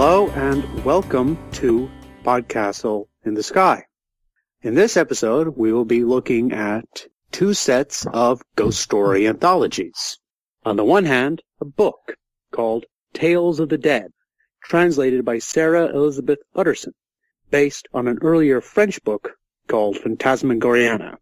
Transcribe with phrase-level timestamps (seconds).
[0.00, 1.90] Hello and welcome to
[2.22, 3.82] Podcastle in the Sky.
[4.62, 10.20] In this episode, we will be looking at two sets of ghost story anthologies.
[10.64, 12.14] On the one hand, a book
[12.52, 14.12] called Tales of the Dead,
[14.62, 16.94] translated by Sarah Elizabeth Utterson,
[17.50, 19.32] based on an earlier French book
[19.66, 21.16] called Phantasmagoriana.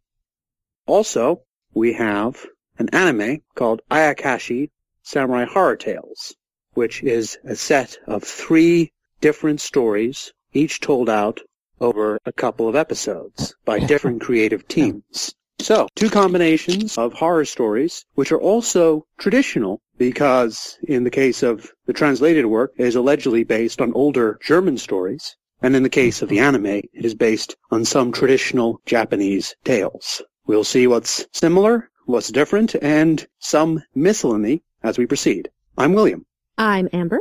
[0.84, 1.40] Also,
[1.72, 2.44] we have
[2.78, 4.68] an anime called Ayakashi
[5.02, 6.36] Samurai Horror Tales,
[6.76, 11.40] which is a set of three different stories, each told out
[11.80, 15.34] over a couple of episodes by different creative teams.
[15.58, 21.72] So, two combinations of horror stories, which are also traditional because in the case of
[21.86, 26.20] the translated work, it is allegedly based on older German stories, and in the case
[26.20, 26.56] of the mm-hmm.
[26.56, 30.20] anime, it is based on some traditional Japanese tales.
[30.46, 35.48] We'll see what's similar, what's different, and some miscellany as we proceed.
[35.78, 36.26] I'm William.
[36.58, 37.20] I'm Amber.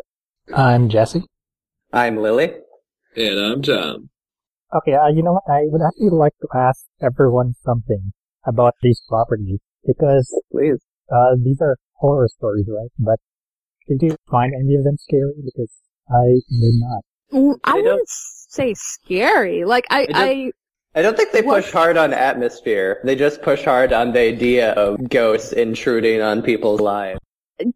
[0.56, 1.24] I'm Jesse.
[1.92, 2.54] I'm Lily.
[3.16, 4.10] And I'm Tom.
[4.76, 5.44] Okay, uh, you know what?
[5.50, 8.12] I would actually like to ask everyone something
[8.46, 10.80] about these properties because Please.
[11.12, 12.90] uh, these are horror stories, right?
[13.00, 13.20] But
[13.88, 15.34] did you find any of them scary?
[15.44, 15.72] Because
[16.10, 17.02] I did not.
[17.34, 19.64] Mm, I They don't- wouldn't say scary.
[19.66, 20.52] Like I, They I,
[20.96, 21.64] I don't think they What?
[21.64, 23.00] push hard on atmosphere.
[23.04, 27.20] They just push hard on the idea of ghosts intruding on people's lives.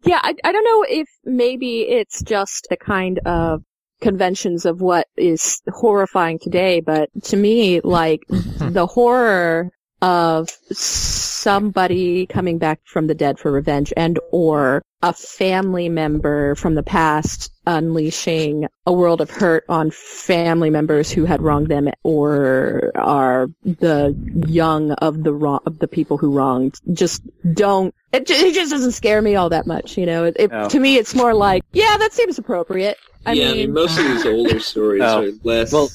[0.04, 3.62] Yeah, I, I don't know if maybe it's just the kind of
[4.00, 9.70] conventions of what is horrifying today, but to me, like the horror
[10.02, 16.74] of somebody coming back from the dead for revenge and or a family member from
[16.74, 22.92] the past unleashing a world of hurt on family members who had wronged them or
[22.94, 24.14] are the
[24.46, 27.22] young of the wrong of the people who wronged just
[27.54, 30.68] don't it, it just doesn't scare me all that much you know it, it No.
[30.68, 33.98] to me it's more like yeah that seems appropriate I yeah, mean, I mean, most
[33.98, 35.24] of these older stories Oh.
[35.24, 35.72] are less.
[35.74, 35.90] Well-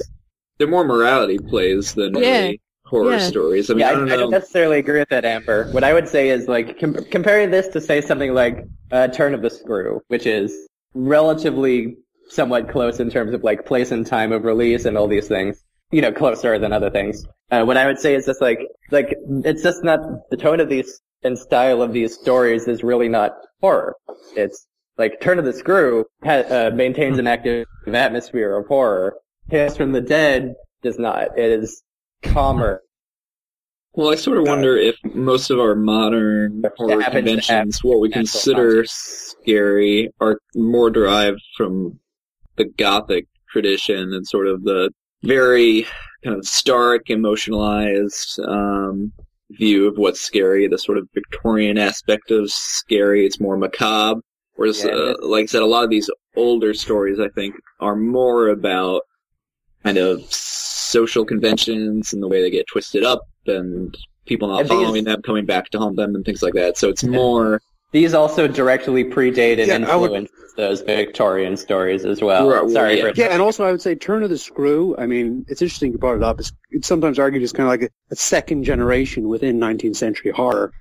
[0.58, 2.40] they're more morality plays than Yeah.
[2.42, 3.20] really horror Yeah.
[3.20, 3.70] stories.
[3.70, 5.70] I mean, yeah, I I, don't I don't necessarily agree with that, Amber.
[5.72, 9.34] What I would say is like com- comparing this to say something like uh, Turn
[9.34, 11.98] of the Screw, which is relatively
[12.30, 15.64] somewhat close in terms of like place and time of release and all these things.
[15.92, 17.26] You know, closer than other things.
[17.52, 18.60] Uh, what I would say is just like
[18.92, 20.00] like it's just not
[20.32, 23.32] the tone of these and style of these stories is really not
[23.62, 23.96] horror.
[24.36, 24.68] It's
[24.98, 29.16] like Turn of the Screw ha- uh, maintains an active atmosphere of horror.
[29.50, 31.38] Tales from the Dead does not.
[31.38, 31.84] It is
[32.24, 32.82] calmer.
[33.94, 38.84] Well, I sort of wonder if most of our modern horror conventions, what we consider
[38.88, 41.98] scary, are more derived from
[42.58, 44.92] the Gothic tradition and sort of the
[45.24, 45.88] very
[46.26, 49.14] kind of stark, emotionalized um,
[49.52, 50.68] view of what's scary.
[50.68, 53.26] The sort of Victorian aspect of scary.
[53.26, 54.20] It's more macabre.
[54.56, 57.96] Whereas, Yeah, uh, like I said, a lot of these older stories, I think, are
[57.96, 59.04] more about
[59.84, 60.22] kind of
[61.00, 63.96] social conventions and the way they get twisted up and
[64.26, 66.78] people not And these- following them, coming back to haunt them and things like that.
[66.78, 67.62] So it's more,
[67.92, 72.50] These also directly predate and Yeah, I would- influence those Victorian stories as well.
[72.50, 73.12] Right, Sorry yeah.
[73.12, 75.92] for Yeah, and also I would say Turn of the Screw, I mean, it's interesting
[75.92, 76.40] you brought it up.
[76.40, 80.32] It's, it's sometimes argued as kind of like a, a second generation within 19th century
[80.32, 80.72] horror.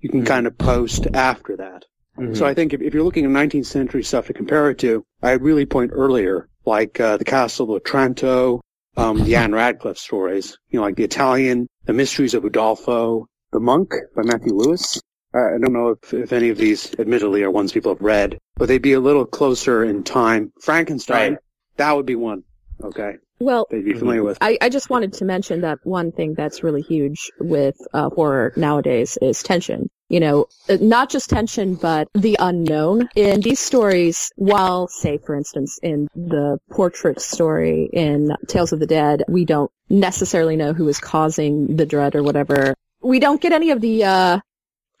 [0.00, 0.26] You can Mhm.
[0.26, 1.84] kind of post after that.
[2.18, 2.36] Mhm.
[2.36, 5.04] So I think if, if you're looking at 19th century stuff to compare it to,
[5.22, 8.60] I'd really point earlier, like uh, the Castle of Otranto,
[8.98, 13.60] um, the Ann Radcliffe stories, you know, like the Italian, the Mysteries of Udolpho, The
[13.60, 15.00] Monk by Matthew Lewis.
[15.34, 18.38] Uh, I don't know if, if any of these, admittedly, are ones people have read,
[18.56, 20.52] but they'd be a little closer in time.
[20.60, 21.38] Frankenstein, Right.
[21.76, 22.42] that would be one.
[22.82, 24.38] Okay, well they'd be familiar with.
[24.40, 28.52] I, I just wanted to mention that one thing that's really huge with uh, horror
[28.56, 29.90] nowadays is tension.
[30.08, 30.46] You know,
[30.80, 33.08] not just tension, but the unknown.
[33.14, 38.86] In these stories, while, say, for instance, in the portrait story in Tales of the
[38.86, 42.74] Dead, we don't necessarily know who is causing the dread or whatever.
[43.02, 44.40] We don't get any of the, uh,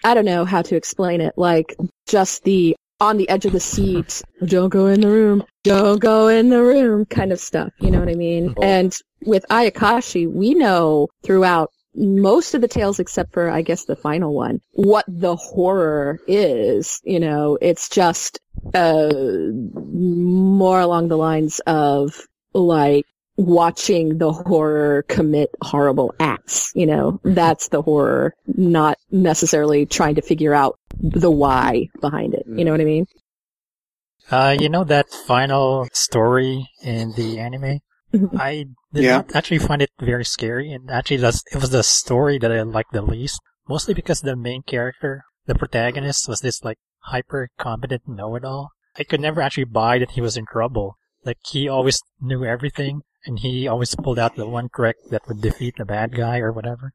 [0.04, 1.74] I don't know how to explain it, like
[2.06, 6.26] just the on the edge of the seat, don't go in the room, don't go
[6.28, 7.70] in the room kind of stuff.
[7.78, 8.54] You know what I mean?
[8.60, 8.92] And
[9.24, 14.32] with Ayakashi, we know throughout most of the tales except for I guess the final
[14.32, 18.40] one, what the horror is, you know, it's just
[18.74, 23.04] uh more along the lines of like
[23.36, 27.20] watching the horror commit horrible acts, you know.
[27.22, 32.44] That's the horror, not necessarily trying to figure out the why behind it.
[32.48, 33.06] You know what I mean?
[34.30, 37.80] Uh, you know that final story in the anime?
[38.12, 38.38] Mhm.
[38.38, 39.16] I did Yeah.
[39.18, 42.62] not actually find it very scary, and actually that's, it was the story that I
[42.62, 43.40] liked the least.
[43.68, 48.70] Mostly because the main character, the protagonist, was this like hyper competent know-it-all.
[48.98, 50.96] I could never actually buy that he was in trouble.
[51.24, 55.42] Like he always knew everything, and he always pulled out the one trick that would
[55.42, 56.92] defeat the bad guy or whatever.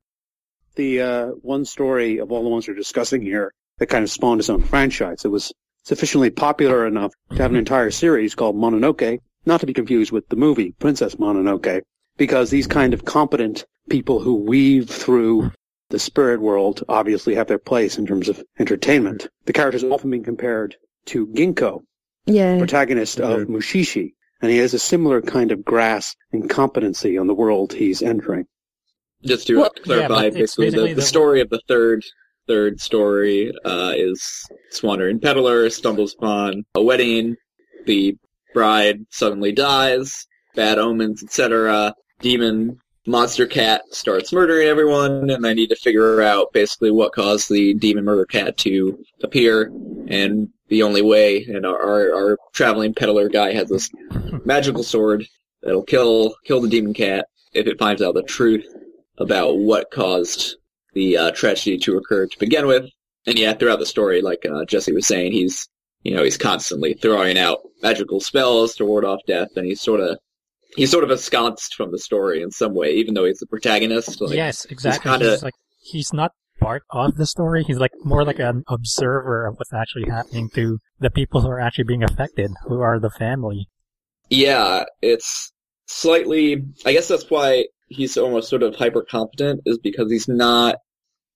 [0.75, 4.39] The uh, one story of all the ones we're discussing here that kind of spawned
[4.39, 5.23] its own franchise.
[5.25, 5.51] It was
[5.83, 10.27] sufficiently popular enough to have an entire series called Mononoke, not to be confused with
[10.29, 11.81] the movie Princess Mononoke,
[12.17, 15.51] because these kind of competent people who weave through
[15.89, 19.27] the spirit world obviously have their place in terms of entertainment.
[19.45, 20.75] The characters often being compared
[21.07, 21.81] to Ginko,
[22.25, 22.57] Yeah.
[22.57, 27.33] protagonist of Mushishi, and he has a similar kind of grasp and competency on the
[27.33, 28.45] world he's entering.
[29.23, 32.03] Just to Well, clarify, yeah, but basically, the, the the- story of the third
[32.45, 34.21] third story uh, is
[34.73, 37.37] Swanner and Peddler stumbles upon a wedding.
[37.85, 38.17] The
[38.53, 40.27] bride suddenly dies.
[40.55, 41.95] Bad omens, etc.
[42.21, 47.49] Demon monster cat starts murdering everyone, and I need to figure out basically what caused
[47.49, 49.71] the demon murder cat to appear.
[50.07, 53.89] And the only way, and our, our, our traveling peddler guy has this
[54.45, 55.25] magical sword
[55.61, 58.65] that'll kill kill the demon cat if it finds out the truth
[59.17, 60.55] about what caused
[60.93, 62.85] the uh, tragedy to occur to begin with.
[63.25, 65.67] And yeah, throughout the story, like uh, Jesse was saying, he's
[66.03, 69.99] you know he's constantly throwing out magical spells to ward off death, and he's sort
[69.99, 70.17] of
[70.75, 74.19] he's sort of ensconced from the story in some way, even though he's the protagonist.
[74.21, 75.09] Like, yes, exactly.
[75.11, 77.63] He's, kinda- He's like he's not part of the story.
[77.63, 81.59] He's like more like an observer of what's actually happening to the people who are
[81.59, 83.67] actually being affected, who are the family.
[84.29, 85.51] Yeah, it's
[85.87, 86.63] slightly.
[86.85, 90.77] I guess that's why he's almost sort of hyper competent, is because he's not.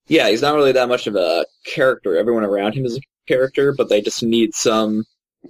[0.06, 2.16] Yeah, he's not really that much of a character.
[2.16, 5.04] Everyone around him is a character, but they just need some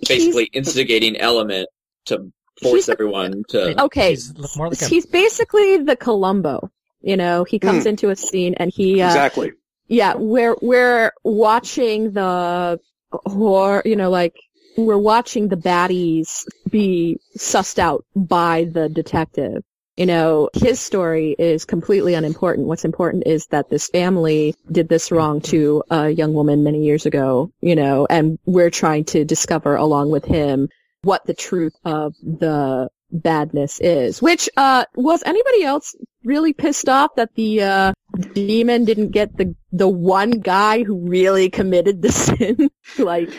[0.07, 1.69] basically instigating element
[2.07, 3.81] to force everyone to.
[3.85, 4.11] Okay.
[4.11, 6.71] He's more like a He's basically the Columbo.
[7.01, 9.53] You know, he comes into a scene and he, uh, exactly.
[9.87, 12.81] yeah, we're, we're watching the
[13.13, 14.35] horror, you know, like,
[14.77, 19.63] we're watching the baddies be sussed out by the detective.
[19.99, 22.69] You know, his story is completely unimportant.
[22.69, 27.05] What's important is that this family did this wrong to a young woman many years
[27.05, 30.69] ago, you know, and we're trying to discover along with him
[31.03, 34.23] what the truth of the badness is.
[34.23, 37.93] Which, uh, was anybody else really pissed off that the, uh,
[38.35, 42.71] demon didn't get the, the one guy who really committed the sin?
[42.99, 43.31] like,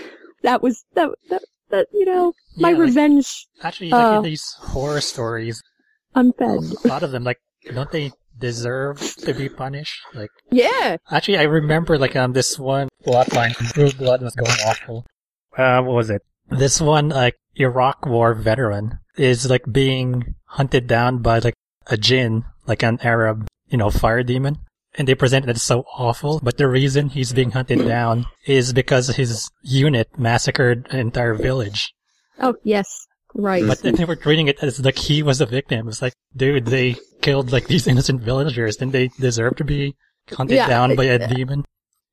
[0.44, 4.44] that was, that, that, that, you know, my Yeah, like- revenge actually like uh, these
[4.60, 5.62] horror stories.
[6.19, 6.86] Unfed.
[6.86, 7.39] A lot of them, like,
[7.74, 10.00] don't they deserve to be punished?
[10.13, 10.98] Like, Yeah.
[11.12, 15.06] actually, I remember like um this one plotline from True Blood was going awful.
[15.57, 16.21] Uh, what was it?
[16.50, 21.54] This one like Iraq War veteran is like being hunted down by like
[21.88, 24.57] a jinn, like an Arab, you know, fire demon.
[24.98, 28.74] And they present it as so awful, but the reason he's being hunted down is
[28.74, 31.94] because his unit massacred an entire village.
[32.39, 32.88] Oh, yes.
[33.34, 33.66] Right.
[33.66, 35.88] But then they were treating it as like he was a victim.
[35.88, 38.78] It's like, dude, they killed like these innocent villagers.
[38.78, 39.96] Didn't they deserve to be
[40.30, 41.66] hunted Yeah, down by a uh, demon?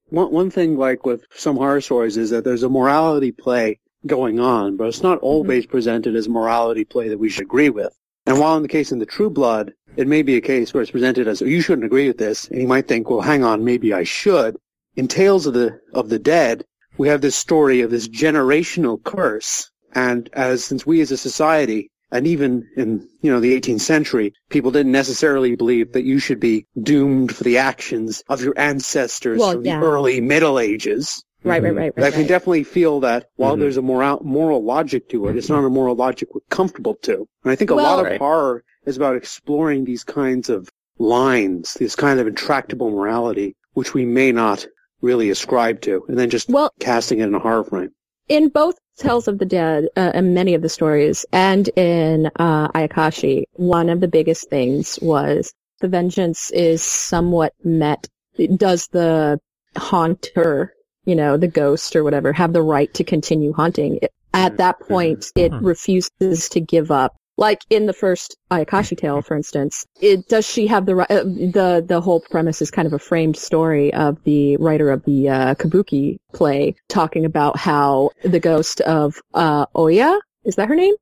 [0.08, 4.38] One one thing, like with some horror stories, is that there's a morality play going
[4.38, 7.96] on, but it's not always presented as a morality play that we should agree with.
[8.26, 10.82] And while in the case in the True Blood, it may be a case where
[10.82, 13.44] it's presented as, oh, you shouldn't agree with this, and you might think, well, hang
[13.44, 14.56] on, maybe I should.
[14.96, 16.64] In Tales of the of the Dead,
[16.98, 21.90] we have this story of this generational curse, and as since we as a society
[22.12, 22.88] and even in
[23.22, 27.42] you know the 18th century, people didn't necessarily believe that you should be doomed for
[27.42, 29.80] the actions of your ancestors Well, from yeah.
[29.80, 31.20] the early Middle Ages.
[31.42, 32.28] right, right, right, But I can right.
[32.28, 33.60] definitely feel that while Mhm.
[33.60, 37.26] there's a moral moral logic to it, it's not a moral logic we're comfortable to.
[37.42, 38.18] And I think a Well- lot of Right.
[38.20, 44.04] horror is about exploring these kinds of lines, this kind of intractable morality, which we
[44.04, 44.66] may not
[45.02, 47.90] really ascribe to, and then just Well, casting it in a horror frame.
[48.28, 52.68] In both Tales of the Dead uh, and many of the stories, and in uh,
[52.68, 58.08] Ayakashi, one of the biggest things was the vengeance is somewhat met.
[58.56, 59.38] Does the
[59.76, 64.00] haunter, you know, the ghost or whatever, have the right to continue haunting?
[64.32, 65.64] At that point, it Mhm.
[65.64, 67.16] refuses to give up.
[67.38, 70.96] Like in the first Ayakashi tale, for instance, it does she have the?
[70.96, 75.04] Uh, the the whole premise is kind of a framed story of the writer of
[75.04, 80.76] the uh, Kabuki play talking about how the ghost of uh, Oya is that her
[80.76, 80.94] name?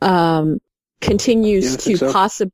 [0.00, 0.58] Um,
[1.00, 2.12] continues Yeah, to so.
[2.12, 2.52] possibly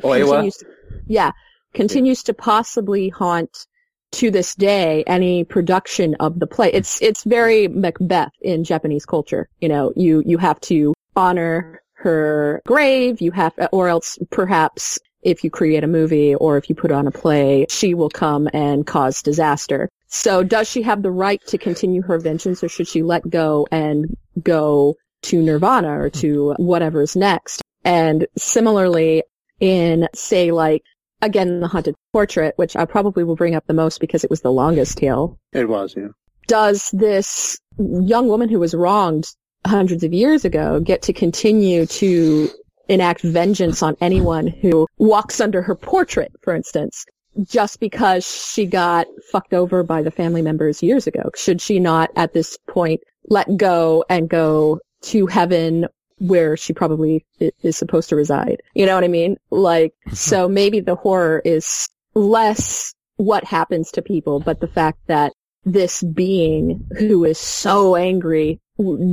[0.00, 0.62] continues
[1.06, 1.32] yeah
[1.74, 3.66] continues to possibly haunt
[4.12, 6.72] to this day any production of the play.
[6.72, 9.48] It's it's very Macbeth in Japanese culture.
[9.60, 13.20] You know, you you have to honor her grave.
[13.20, 17.06] You have, or else perhaps if you create a movie or if you put on
[17.06, 19.88] a play, she will come and cause disaster.
[20.08, 23.68] So does she have the right to continue her vengeance or should she let go
[23.70, 27.62] and go to Nirvana or to whatever's next.
[27.84, 29.22] And similarly,
[29.60, 30.82] in say like
[31.20, 34.40] again the haunted portrait, which I probably will bring up the most because it was
[34.40, 35.38] the longest tale.
[35.52, 36.08] It was, yeah.
[36.46, 39.26] Does this young woman who was wronged
[39.66, 42.50] hundreds of years ago get to continue to
[42.88, 47.04] enact vengeance on anyone who walks under her portrait, for instance,
[47.44, 51.30] just because she got fucked over by the family members years ago?
[51.36, 55.86] Should she not at this point let go and go to heaven
[56.18, 58.60] where she probably is supposed to reside?
[58.74, 59.36] You know what I mean?
[59.50, 65.32] Like, so maybe the horror is less what happens to people, but the fact that
[65.64, 68.58] this being who is so angry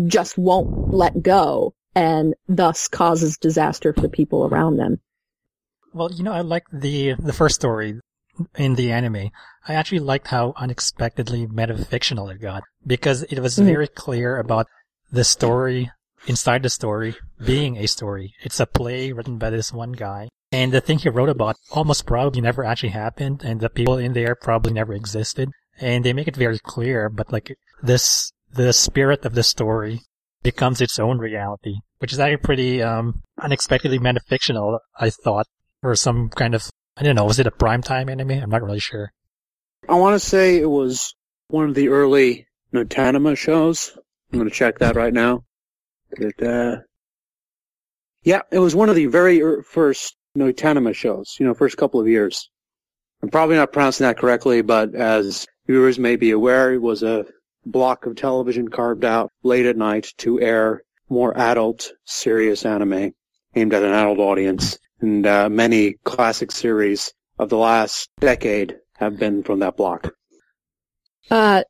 [0.07, 4.99] just won't let go and thus causes disaster for the people around them.
[5.93, 7.99] Well, you know, I like the the first story
[8.55, 9.31] in the anime.
[9.67, 13.65] I actually liked how unexpectedly metafictional it got because it was Mhm.
[13.65, 14.67] very clear about
[15.11, 15.91] the story
[16.27, 18.33] inside the story being a story.
[18.41, 20.29] It's a play written by this one guy.
[20.51, 24.13] And the thing he wrote about almost probably never actually happened and the people in
[24.13, 25.49] there probably never existed.
[25.79, 30.01] And they make it very clear, but like this, the spirit of the story
[30.43, 35.47] becomes its own reality, which is actually pretty, um, unexpectedly metafictional, I thought,
[35.81, 38.31] for some kind of, I don't know, was it a primetime anime?
[38.31, 39.11] I'm not really sure.
[39.87, 41.13] I want to say it was
[41.49, 43.97] one of the early Notanima shows.
[44.31, 45.43] I'm going to check that right now.
[46.15, 46.81] Da-da-da.
[48.23, 51.99] Yeah, it was one of the very er- first Notanima shows, you know, first couple
[51.99, 52.49] of years.
[53.21, 57.25] I'm probably not pronouncing that correctly, but as viewers may be aware, it was a
[57.65, 63.13] block of television carved out late at night to air more adult, serious anime
[63.55, 64.77] aimed at an adult audience.
[64.99, 70.11] And uh, many classic series of the last decade have been from that block.
[71.29, 71.63] Uh,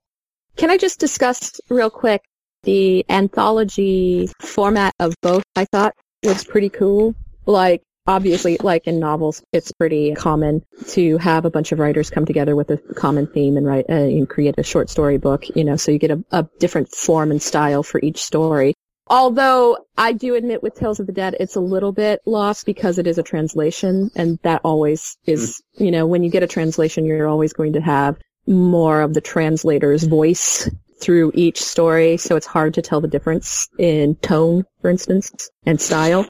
[0.56, 2.22] can I just discuss real quick
[2.64, 5.44] the anthology format of both?
[5.56, 7.16] I thought was pretty cool.
[7.46, 12.26] Like, obviously, like in novels, it's pretty common to have a bunch of writers come
[12.26, 15.46] together with a common theme and write uh, and create a short story book.
[15.56, 18.74] You know, so you get a, a different form and style for each story.
[19.10, 22.98] Although I do admit with Tales of the Dead, it's a little bit lost because
[22.98, 27.06] it is a translation, and that always is, you know, when you get a translation,
[27.06, 32.46] you're always going to have more of the translator's voice through each story, so it's
[32.46, 36.26] hard to tell the difference in tone, for instance, and style.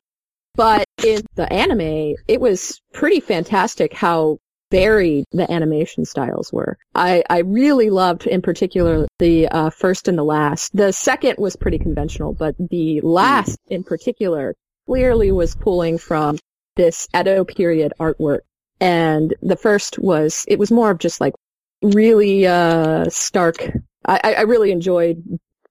[0.55, 4.37] But in the anime, it was pretty fantastic how
[4.71, 6.77] varied the animation styles were.
[6.93, 10.75] I, I really loved, in particular, the uh, first and the last.
[10.75, 16.37] The second was pretty conventional, but the last, in particular, clearly was pulling from
[16.75, 18.41] this Edo period artwork.
[18.79, 21.33] And the first was, it was more of just like
[21.81, 23.57] really uh, stark.
[24.05, 25.23] I, I I really enjoyed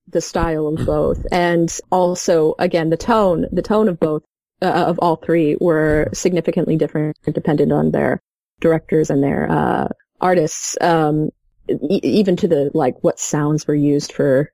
[0.08, 3.46] the style of both, and also again the tone.
[3.52, 4.22] The tone of both
[4.62, 8.20] uh, of all three were significantly different, dependent on their
[8.60, 9.88] directors and their uh,
[10.20, 10.76] artists.
[10.80, 11.30] Um,
[11.68, 14.50] e- even to the like what sounds were used for.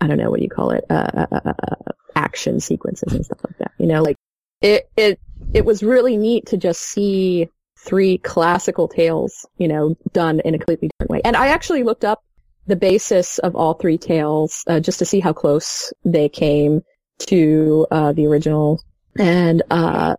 [0.00, 0.84] I don't know what you call it.
[0.90, 1.74] Uh, uh, uh,
[2.16, 3.72] action sequences and stuff like that.
[3.78, 4.16] You know, like
[4.60, 5.20] it it
[5.52, 10.58] it was really neat to just see three classical tales, you know, done in a
[10.58, 11.20] completely different way.
[11.24, 12.22] And I actually looked up
[12.66, 16.82] the basis of all three tales uh, just to see how close they came
[17.18, 18.82] to uh, the original.
[19.18, 20.16] And uh,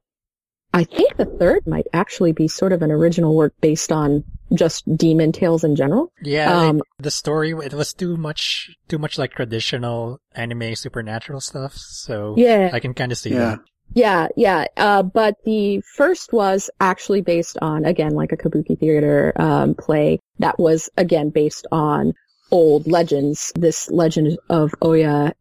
[0.73, 4.23] I think the third might actually be sort of an original work based on
[4.53, 6.11] just demon tales in general.
[6.21, 11.41] Yeah, Um, like, the story it was too much, too much like traditional anime supernatural
[11.41, 11.73] stuff.
[11.75, 12.69] So Yeah.
[12.71, 13.37] I can kind of see Yeah.
[13.39, 13.59] that.
[13.93, 14.65] Yeah, yeah.
[14.77, 20.19] Uh, but the first was actually based on, again, like a kabuki theater um, play
[20.39, 22.13] that was, again, based on
[22.51, 23.51] old legends.
[23.55, 25.33] This legend of Oya,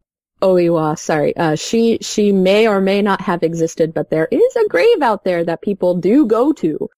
[0.45, 4.67] Oiwa, sorry, uh, she, she may or may not have existed, but there is a
[4.67, 6.89] grave out there that people do go to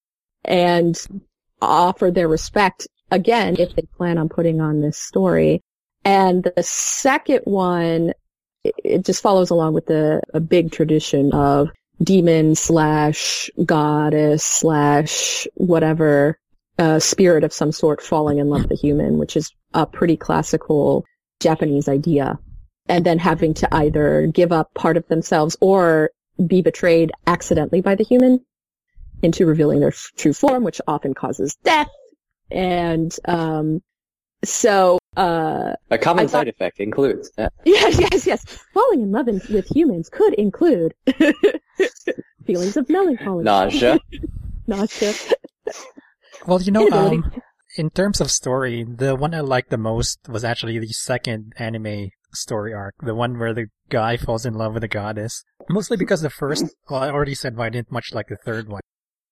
[0.43, 0.95] and
[1.61, 5.61] offer their respect, again, if they plan on putting on this story.
[6.03, 8.13] And the second one
[8.63, 11.69] it- it just follows along with the a big tradition of
[12.03, 16.37] demon slash goddess slash whatever
[16.79, 20.17] uh, spirit of some sort falling in love with a human, which is a pretty
[20.17, 21.05] classical
[21.39, 22.37] Japanese idea,
[22.89, 26.11] and then having to either give up part of themselves or
[26.45, 28.39] be betrayed accidentally by the human
[29.23, 31.89] into revealing their f- true form, which often causes death.
[32.51, 33.81] And um,
[34.45, 38.45] so uh, A common thought- side effect includes uh, Yes, yes, yes.
[38.73, 40.93] Falling in love in, with humans could include
[42.45, 43.99] feelings of melancholy, nausea.
[44.67, 45.13] nausea.
[46.45, 47.31] Well, you know, um,
[47.75, 52.09] in terms of story, the one I liked the most was actually the second anime
[52.39, 55.43] story arc, the one where the guy falls in love with the goddess.
[55.69, 58.67] Mostly because the first, well, I already said why I didn't much like the third
[58.69, 58.81] one,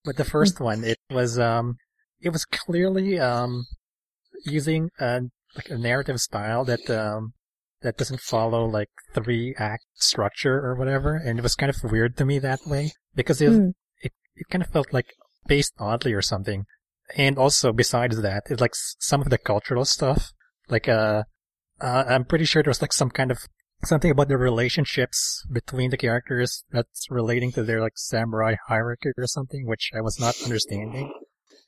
[0.04, 1.76] but the first one, it was, um,
[2.20, 3.66] it was clearly, um,
[4.44, 5.22] using a,
[5.54, 7.32] like a narrative style that, um,
[7.82, 11.14] that doesn't follow like three act structure or whatever.
[11.16, 13.72] And it was kind of weird to me that way because it, Mm.
[14.00, 15.06] it, it kind of felt like
[15.46, 16.64] based oddly or something.
[17.16, 20.32] And also besides that, it's like some of the cultural stuff,
[20.68, 21.22] like, uh,
[21.80, 23.38] uh, I'm pretty sure there was like some kind of
[23.84, 29.26] something about the relationships between the characters that's relating to their like samurai hierarchy or
[29.26, 31.12] something, which I was not understanding.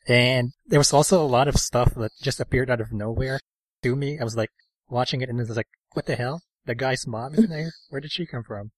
[0.07, 3.41] And there was also a lot of stuff that just appeared out of nowhere
[3.83, 4.19] to me.
[4.19, 4.51] I was like
[4.89, 6.43] watching it and it was like, what the hell?
[6.65, 7.73] The guy's mom is there?
[7.91, 8.71] Where did she come from?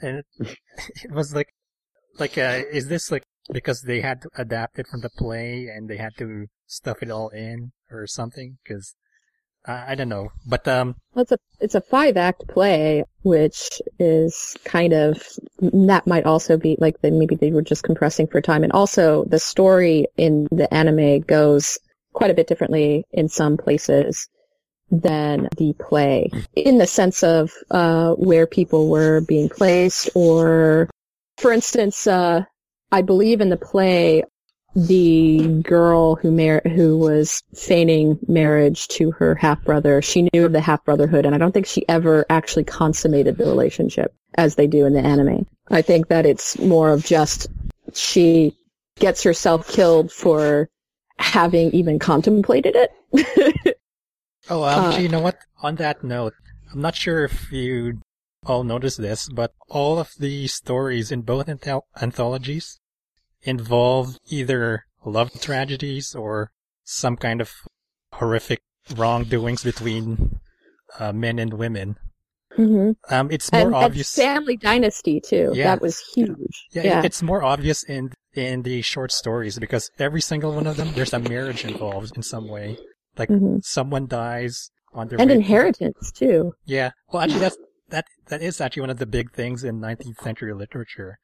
[0.00, 0.26] And it,
[1.04, 1.48] it was like,
[2.18, 5.88] like, uh, is this like because they had to adapt it from the play and
[5.88, 8.58] they had to stuff it all in or something?
[8.66, 8.94] Cause
[9.66, 10.30] I, don't know.
[10.46, 15.22] But, um, Well, it's a it's a five act play, which is kind of
[15.58, 19.38] that might also be like maybe they were just compressing for time, and also the
[19.38, 21.78] story in the anime goes
[22.12, 24.28] quite a bit differently in some places
[24.90, 30.88] than the play, in the sense of uh, where people were being placed, or
[31.38, 32.44] for instance, uh,
[32.92, 34.22] I believe in the play
[34.76, 40.52] the girl who mar- who was feigning marriage to her half brother, she knew of
[40.52, 44.66] the half brotherhood, and I don't think she ever actually consummated the relationship as they
[44.66, 45.46] do in the anime.
[45.68, 47.46] I think that it's more of just
[47.94, 48.54] she
[48.98, 50.68] gets herself killed for
[51.18, 53.76] having even contemplated it.
[54.48, 55.38] Oh, um, Uh, you know what?
[55.62, 56.34] On that note,
[56.72, 57.98] I'm not sure if you
[58.44, 62.78] all noticed this, but all of the stories in both anthol- anthologies
[63.42, 66.50] involve either love tragedies or
[66.84, 67.52] some kind of
[68.14, 68.60] horrific
[68.96, 70.40] wrongdoings between
[70.98, 71.96] uh, men and women.
[72.54, 74.14] hmm Um, it's more And, and obvious.
[74.14, 75.52] Family Dynasty too.
[75.54, 75.64] Yeah.
[75.64, 76.66] That was huge.
[76.72, 76.98] Yeah, yeah.
[77.00, 80.92] it- it's more obvious in in the short stories because every single one of them,
[80.94, 82.76] there's a marriage involved in some way.
[83.16, 83.64] Like Mhm.
[83.64, 86.52] someone dies on their and inheritance too.
[86.66, 86.90] Yeah.
[87.10, 87.56] Well, actually, that's
[87.88, 91.18] that that is actually one of the big things in 19th century literature: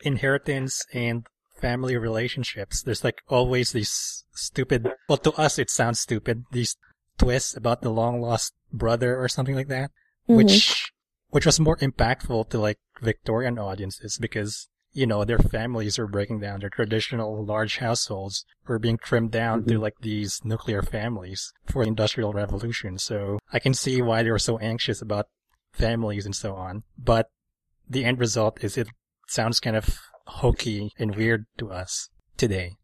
[0.00, 1.26] inheritance and
[1.62, 2.82] family relationships.
[2.82, 4.80] There's like always these stupid.
[5.08, 6.44] Well, to us it sounds stupid.
[6.52, 6.76] These
[7.18, 9.90] twists about the long lost brother or something like that,
[10.28, 10.36] Mhm.
[10.36, 10.92] which
[11.30, 16.40] which was more impactful to like Victorian audiences because you know their families were breaking
[16.40, 16.60] down.
[16.60, 21.88] Their traditional large households were being trimmed down to like these nuclear families for the
[21.88, 22.98] Industrial Revolution.
[22.98, 25.28] So I can see why they were so anxious about
[25.72, 26.82] families and so on.
[26.98, 27.28] But
[27.88, 28.88] the end result is it
[29.28, 29.86] sounds kind of
[30.26, 32.76] hokey and weird to us today.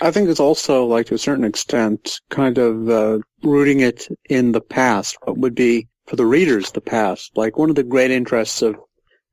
[0.00, 4.52] I- think it's also, like to a certain extent, kind of uh, rooting it in
[4.52, 5.16] the past.
[5.24, 7.32] What would be for the readers the past?
[7.36, 8.76] Like one of the great interests of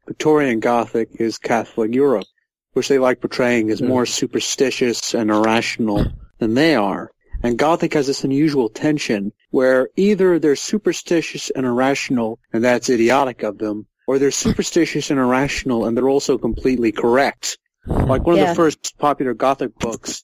[0.07, 2.25] Victorian Gothic is Catholic Europe,
[2.73, 6.07] which they like portraying as more superstitious and irrational
[6.39, 7.11] than they are.
[7.43, 13.43] And Gothic has this unusual tension where either they're superstitious and irrational, and that's idiotic
[13.43, 17.57] of them, or they're superstitious and irrational, and they're also completely correct.
[17.85, 18.49] Like one of Yeah.
[18.49, 20.23] the first popular Gothic books,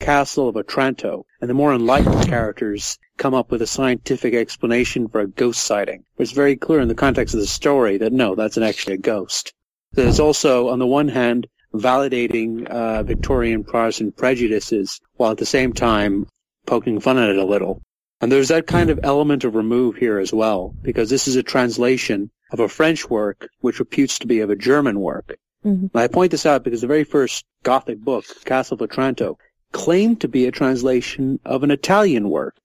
[0.00, 5.20] Castle of Otranto, and the more enlightened characters come up with a scientific explanation for
[5.20, 6.04] a ghost sighting.
[6.16, 8.98] But It's very clear in the context of the story that no, that's actually a
[8.98, 9.52] ghost.
[9.92, 15.72] There's also, on the one hand, validating uh, Victorian Protestant prejudices, while at the same
[15.72, 16.26] time
[16.66, 17.80] poking fun at it a little.
[18.20, 21.42] And there's that kind of element of remove here as well, because this is a
[21.42, 25.36] translation of a French work which reputes to be of a German work.
[25.64, 25.90] Mhm.
[25.94, 29.38] I point this out because the very first Gothic book, Castle of Otranto,
[29.72, 32.56] claimed to be a translation of an Italian work.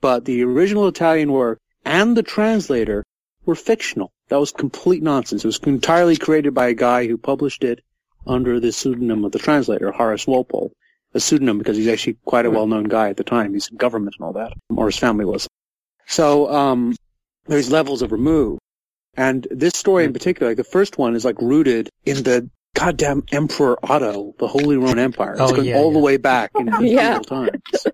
[0.00, 3.04] But the original Italian work and the translator
[3.44, 4.12] were fictional.
[4.28, 5.44] That was complete nonsense.
[5.44, 7.80] It was entirely created by a guy who published it
[8.26, 10.72] under the pseudonym of the translator, Horace Walpole.
[11.14, 13.54] A pseudonym because he's actually quite a well-known guy at the time.
[13.54, 15.48] He's in government and all that, or his family was.
[16.06, 16.94] So, um,
[17.46, 18.58] there's levels of remove.
[19.18, 23.24] And this story in particular, like the first one is like rooted in the goddamn
[23.32, 25.32] Emperor Otto, the Holy Roman Empire.
[25.32, 27.18] It's Oh, going yeah, all the way back in Yeah.
[27.18, 27.86] medieval times.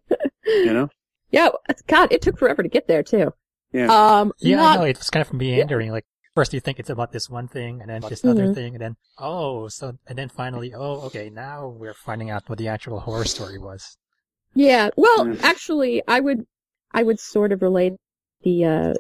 [0.47, 0.89] You know?
[1.31, 1.49] Yeah,
[1.89, 3.33] God, it took forever to get there too.
[3.73, 3.87] Yeah.
[3.87, 4.85] Um, Yeah, not- I know.
[4.85, 5.91] It was kind of meandering.
[5.91, 6.05] Like
[6.37, 8.55] first you think it's about this one thing, and then this other Mhm.
[8.55, 12.59] thing, and then oh, so and then finally, oh, okay, now we're finding out what
[12.59, 13.97] the actual horror story was.
[14.55, 14.91] Yeah.
[14.97, 15.43] Well, Mm.
[15.43, 16.45] actually, I would,
[16.93, 17.95] I would sort of relate
[18.43, 18.95] the, uh,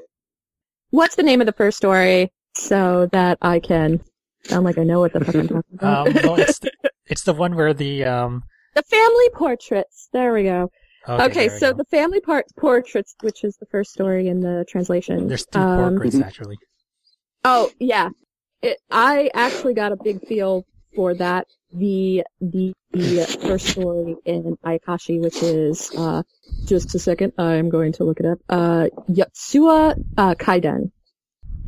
[0.94, 4.00] what's the name of the first story so that I can
[4.44, 6.08] sound like I know what the fuck I'm talking about.
[6.08, 6.70] Um, well, it's the,
[7.06, 10.08] it's the one where the um the family portraits.
[10.12, 10.70] There we go.
[11.06, 11.78] Okay, there we so go.
[11.78, 15.26] the family part portraits, which is the first story in the translation.
[15.26, 16.56] there's two um, portraits actually.
[17.44, 18.10] Oh yeah,
[18.62, 21.46] it, I actually got a big feel for that.
[21.72, 26.22] The the, the first story in Ayakashi, which is uh,
[26.66, 28.38] just a second, I'm going to look it up.
[28.48, 30.92] Uh, Yotsuya uh, Kaidan,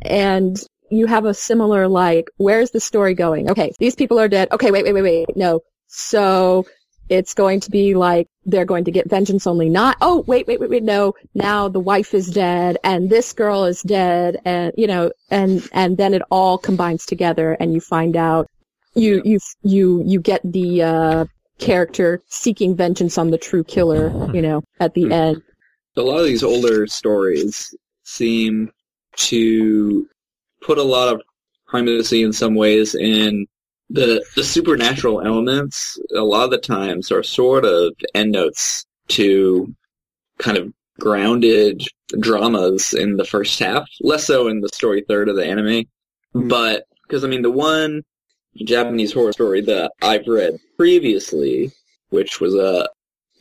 [0.01, 0.57] and
[0.89, 3.49] you have a similar like, where's the story going?
[3.49, 4.49] Okay, these people are dead.
[4.51, 5.61] Okay, wait, wait, wait, wait, no.
[5.87, 6.65] So
[7.09, 10.59] it's going to be like they're going to get vengeance only not oh wait wait
[10.59, 14.87] wait wait no now the wife is dead and this girl is dead and you
[14.87, 18.49] know and and then it all combines together and you find out
[18.95, 21.25] you you you you get the uh
[21.59, 25.41] character seeking vengeance on the true killer you know at the end.
[25.95, 28.71] A lot of these older stories seem
[29.15, 30.07] to
[30.61, 31.21] put a lot of
[31.67, 33.45] primacy in some ways in
[33.89, 39.73] the the supernatural elements a lot of the times are sort of endnotes to
[40.39, 41.83] kind of grounded
[42.19, 45.85] dramas in the first half less so in the story third of the anime.
[46.33, 46.47] Hmm.
[46.47, 48.01] but because i mean the one
[48.63, 51.71] japanese horror story that i've read previously
[52.09, 52.87] which was a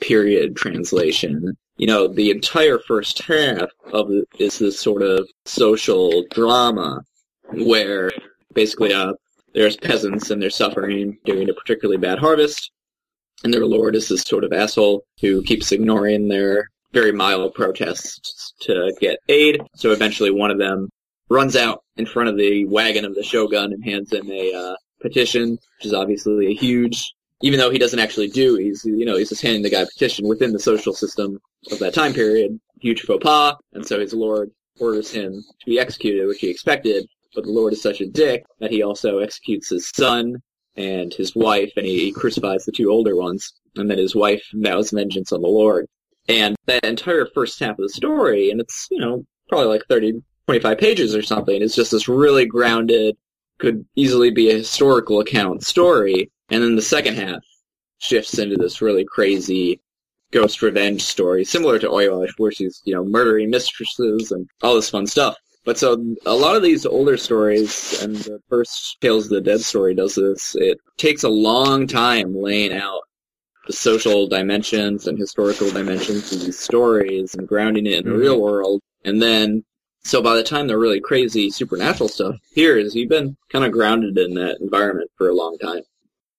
[0.00, 6.24] period translation you know, the entire first half of it is this sort of social
[6.30, 7.02] drama
[7.52, 8.10] where
[8.54, 9.12] basically uh,
[9.54, 12.70] there's peasants and they're suffering during a particularly bad harvest,
[13.44, 18.54] and their lord is this sort of asshole who keeps ignoring their very mild protests
[18.62, 19.60] to get aid.
[19.74, 20.88] So eventually one of them
[21.28, 24.76] runs out in front of the wagon of the shogun and hands him a uh,
[25.00, 29.16] petition, which is obviously a huge even though he doesn't actually do, he's you know
[29.16, 31.38] he's just handing the guy a petition within the social system
[31.70, 32.58] of that time period.
[32.80, 37.06] Huge faux pas, and so his lord orders him to be executed, which he expected.
[37.34, 40.36] But the lord is such a dick that he also executes his son
[40.76, 44.90] and his wife, and he, crucifies the two older ones, and then his wife vows
[44.90, 45.86] vengeance on the lord.
[46.28, 50.22] And that entire first half of the story, and it's you know probably like 30,
[50.46, 53.16] 25 pages or something, is just this really grounded,
[53.58, 57.42] could easily be a historical account story and then the second half
[57.98, 59.80] shifts into this really crazy
[60.30, 64.90] ghost revenge story, similar to Oiwa, where she's, you know, murdering mistresses and all this
[64.90, 65.36] fun stuff.
[65.64, 69.60] But so a lot of these older stories, and the first Tales of the Dead
[69.60, 73.00] story does this, it takes a long time laying out
[73.66, 78.20] the social dimensions and historical dimensions of these stories and grounding it in the Mhm.
[78.20, 78.80] real world.
[79.04, 79.64] And then,
[80.06, 84.16] so by the time the really crazy supernatural stuff appears, you've been kind of grounded
[84.16, 85.82] in that environment for a long time.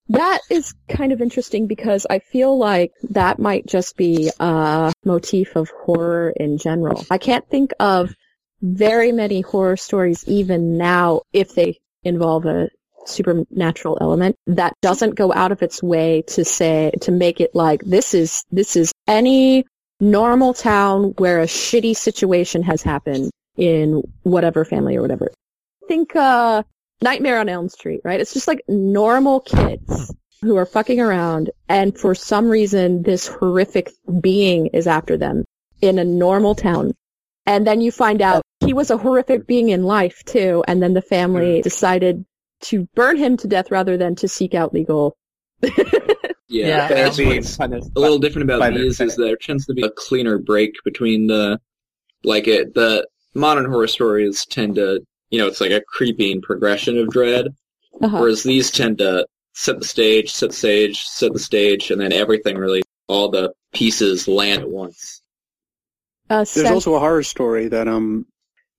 [0.10, 5.58] That is kind of interesting because I feel like that might just be a motif
[5.58, 7.06] of horror in general.
[7.12, 8.16] I can't think of
[8.62, 12.70] very many horror stories even now if they involve a
[13.06, 17.82] supernatural element that doesn't go out of its way to say to make it like
[17.82, 19.66] this is this is any
[20.00, 25.32] normal town where a shitty situation has happened in whatever family or whatever.
[25.88, 26.64] Think uh
[27.02, 28.20] Nightmare on Elm Street, right?
[28.20, 33.92] It's just like normal kids who are fucking around and for some reason this horrific
[34.22, 35.44] being is after them
[35.82, 36.94] in a normal town.
[37.46, 40.94] And then you find out he was a horrific being in life too, and then
[40.94, 42.26] the family decided
[42.62, 45.16] to burn him to death rather than to seek out legal.
[46.50, 49.66] Yeah, Yeah, that's Being what's punished a little different about the these is there tends
[49.66, 51.60] to be a cleaner break between the
[52.24, 53.06] like it the
[53.38, 57.48] modern horror stories tend to you know it's like a creeping progression of dread
[58.02, 58.18] Uh-huh.
[58.20, 62.12] whereas these tend to set the stage set the stage set the stage and then
[62.14, 65.22] everything really all the pieces land at once
[66.30, 68.26] Uh, There's sense- also a horror story that um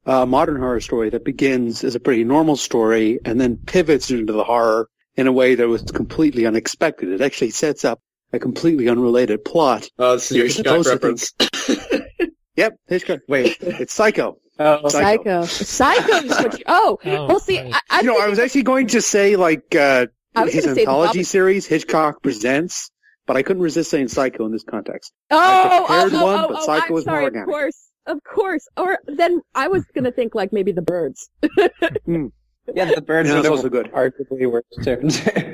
[0.06, 4.32] a modern horror story that begins as a pretty normal story and then pivots into
[4.32, 7.08] the horror in a way that was completely unexpected.
[7.10, 8.00] It actually sets up
[8.32, 9.88] a completely unrelated plot.
[9.98, 12.00] oh this is your Hitchcock supposed to reference
[12.56, 13.20] Yep, Hitchcock.
[13.28, 14.38] Wait, it's Psycho.
[14.58, 15.44] Oh, Psycho.
[15.44, 17.74] Psycho is what you, oh, Oh, well see, right.
[17.74, 20.64] I, I, you know, I was actually going to say like uh, I was his
[20.64, 22.90] gonna say anthology series, Hitchcock Presents,
[23.26, 25.12] but I couldn't resist saying Psycho in this context.
[25.30, 27.48] Oh, I prepared oh, oh, one, oh, but oh, Psycho I'm was more sorry, organic.
[27.48, 28.68] Of course, of course.
[28.76, 31.30] Or then I was gonna think like maybe the birds.
[31.42, 31.68] yeah,
[32.06, 33.92] the birds Yeah, was that was a good.
[33.92, 34.98] arguably worse too.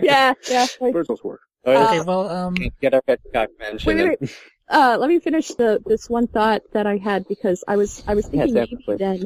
[0.02, 0.66] yeah, yeah.
[0.80, 1.40] like- Birds also work.
[1.66, 3.96] Okay, well, um, Get our Hitchcock mention.
[3.96, 4.38] wait, wait, wait.
[4.68, 8.14] Uh, let me finish the this one thought that I had because I was I
[8.14, 9.24] was thinking Yes, maybe then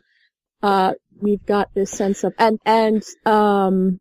[0.62, 4.00] uh we've got this sense of and and um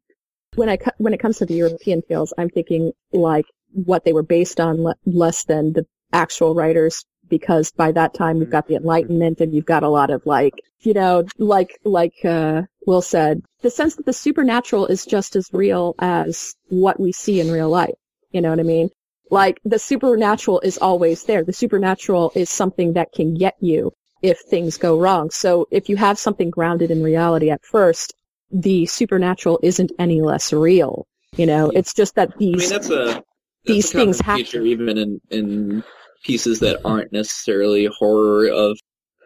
[0.56, 4.24] when I when it comes to the European tales, I'm thinking like what they were
[4.24, 8.76] based on le- less than the actual writers because by that time you've got the
[8.76, 13.44] Enlightenment and you've got a lot of like you know like like uh Will said
[13.62, 17.70] the sense that the supernatural is just as real as what we see in real
[17.70, 17.96] life.
[18.32, 18.90] You know what I mean?
[19.30, 21.44] Like the supernatural is always there.
[21.44, 25.30] The supernatural is something that can get you if things go wrong.
[25.30, 28.14] So if you have something grounded in reality at first,
[28.52, 31.08] the supernatural isn't any less real.
[31.36, 33.26] You know, it's just that I these mean, that's a that's
[33.66, 34.46] these a things happen.
[34.46, 35.84] feature even in in
[36.24, 38.78] pieces that aren't necessarily horror of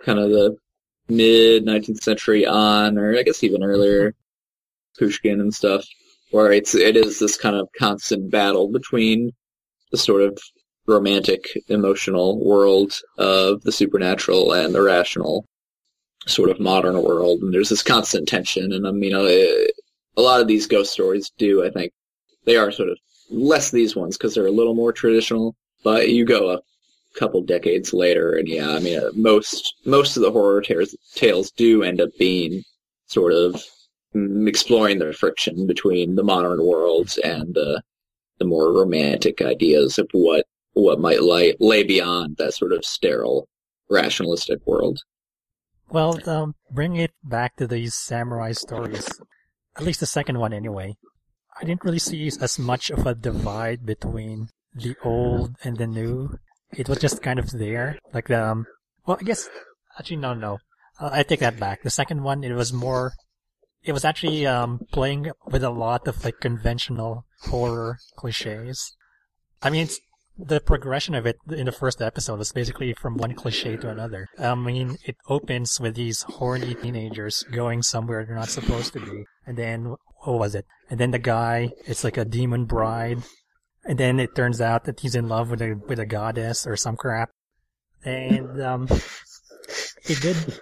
[0.03, 0.55] kind of the
[1.07, 5.05] mid 19th century on, or I guess even earlier, mm-hmm.
[5.05, 5.85] Pushkin and stuff,
[6.31, 9.31] where it's it is this kind of constant battle between
[9.91, 10.37] the sort of
[10.87, 15.45] romantic emotional world of the supernatural and the rational
[16.27, 18.71] sort of modern world, and there's this constant tension.
[18.71, 19.21] And I mean, uh,
[20.17, 21.91] a lot of these ghost stories do, I think,
[22.45, 22.97] they are sort of
[23.29, 25.55] less these ones because they're a little more traditional.
[25.83, 26.59] But you go a
[27.17, 31.51] couple decades later, and yeah, I mean, uh, most most of the horror tales, tales
[31.51, 32.63] do end up being
[33.07, 33.63] sort of
[34.15, 37.79] mm, exploring the friction between the modern world and uh,
[38.41, 43.47] the more romantic ideas of what what might lay lay beyond that sort of sterile
[43.87, 44.97] rationalistic world.
[45.89, 49.07] Well, um, bring it back to these samurai stories.
[49.77, 50.95] At least the second one, anyway.
[51.59, 56.39] I didn't really see as much of a divide between the old and the new.
[56.71, 58.41] It was just kind of there, like the.
[58.41, 58.65] Um,
[59.05, 59.49] well, I guess
[59.99, 60.57] actually no, no.
[60.99, 61.83] Uh, I take that back.
[61.83, 63.13] The second one, it was more.
[63.83, 68.95] It was actually um, playing with a lot of like conventional horror cliches.
[69.61, 69.87] I mean,
[70.37, 74.27] the progression of it in the first episode was basically from one cliche to another.
[74.39, 79.25] I mean, it opens with these horny teenagers going somewhere they're not supposed to be,
[79.45, 80.65] and then what was it?
[80.89, 83.19] And then the guy, it's like a demon bride,
[83.85, 86.75] and then it turns out that he's in love with a with a goddess or
[86.75, 87.29] some crap,
[88.03, 88.87] and um,
[90.05, 90.59] it did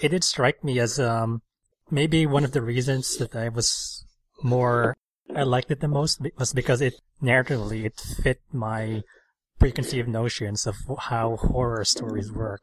[0.00, 1.42] it did strike me as um
[1.90, 4.04] maybe one of the reasons that I was
[4.42, 4.96] more
[5.34, 9.02] I liked it the most was because it narratively it fit my
[9.58, 12.62] preconceived notions of how horror stories work.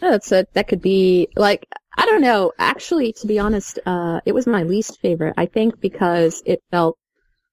[0.00, 2.52] That's a, that could be like I don't know.
[2.58, 5.34] Actually, to be honest, uh, it was my least favorite.
[5.36, 6.96] I think because it felt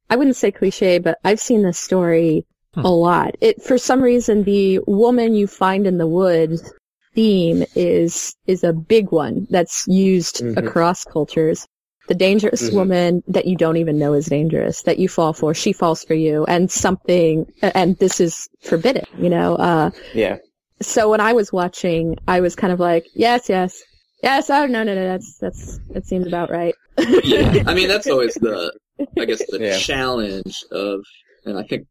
[0.10, 2.45] I wouldn't say cliche, but I've seen this story
[2.76, 2.86] Hmm.
[2.86, 3.36] a lot.
[3.39, 6.74] It for some reason the woman you find in the woods
[7.15, 10.58] theme is is a big one that's used Mhm.
[10.58, 11.65] across cultures.
[12.08, 12.73] The dangerous Mhm.
[12.73, 16.13] woman that you don't even know is dangerous, that you fall for, she falls for
[16.13, 20.38] you, and something, and this is forbidden, you know, uh, Yeah.
[20.82, 23.82] so when I was watching, I was kind of like, yes, yes,
[24.21, 24.49] yes.
[24.49, 25.04] Oh no, no, no.
[25.06, 26.75] That's that's that seems about right.
[27.23, 28.71] yeah, I mean that's always the
[29.17, 29.78] I guess the Yeah.
[29.78, 30.99] challenge of,
[31.45, 31.88] and I think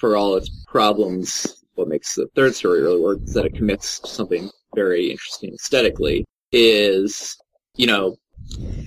[0.00, 3.98] for all its problems, what makes the third story really work is that it commits
[4.00, 6.24] to something very interesting aesthetically.
[6.52, 7.36] Is
[7.74, 8.16] you know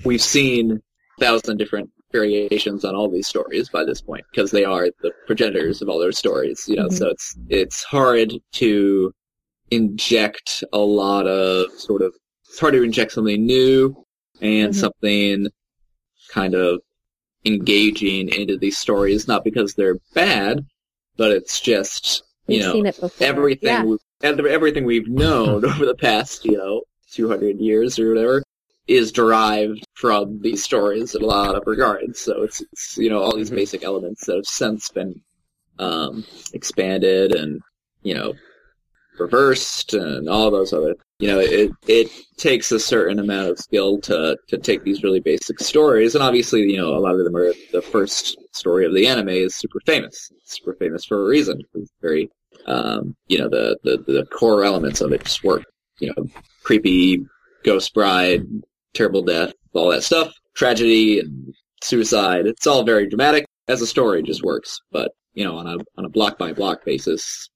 [0.06, 4.64] we've seen a thousand different variations on all these stories by this point because they
[4.64, 6.64] are the progenitors of all those stories.
[6.66, 6.98] You know, Mhm.
[6.98, 9.12] so it's it's hard to
[9.70, 12.14] inject a lot of sort of
[12.48, 13.94] it's hard to inject something new
[14.40, 14.80] and Mhm.
[14.84, 15.46] something
[16.30, 16.80] kind of
[17.44, 20.64] engaging into these stories, not because they're bad,
[21.16, 23.26] but it's just you We've know seen it before.
[23.26, 23.96] everything Yeah.
[24.22, 28.42] Ev- everything we've known over the past you know 200 years or whatever
[28.86, 32.18] is derived from these stories in a lot of regards.
[32.20, 33.56] So it's, it's you know all these Mhm.
[33.56, 35.20] basic elements that have since been
[35.78, 37.60] um, expanded and
[38.02, 38.34] you know
[39.18, 44.00] reversed and all those other you know it it takes a certain amount of skill
[44.00, 47.36] to to take these really basic stories and obviously you know a lot of them
[47.36, 51.28] are the first story of the anime is super famous It's super famous for a
[51.28, 52.30] reason it's very
[52.66, 55.64] um you know the the the core elements of it just work.
[55.98, 56.26] You know
[56.62, 57.24] creepy
[57.64, 58.46] ghost bride
[58.94, 62.46] terrible death all that stuff tragedy and suicide.
[62.46, 63.46] It's all very dramatic.
[63.68, 64.80] As a story just works.
[64.90, 67.48] But you know on a on a block by block basis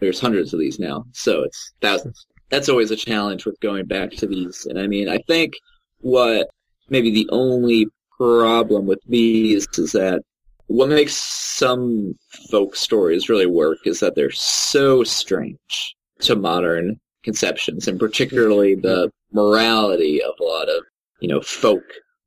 [0.00, 2.26] there's hundreds of these now, so it's thousands.
[2.50, 4.66] That's always a challenge with going back to these.
[4.66, 5.54] And I mean, I think
[6.00, 6.48] what
[6.88, 7.86] maybe the only
[8.18, 10.22] problem with these is that
[10.66, 12.14] what makes some
[12.50, 19.10] folk stories really work is that they're so strange to modern conceptions, and particularly the
[19.32, 20.84] morality of a lot of,
[21.20, 21.82] you know, folk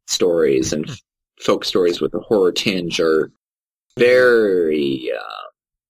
[0.08, 0.90] stories and
[1.42, 3.32] folk stories with a horror tinge are
[3.98, 5.48] very, uh,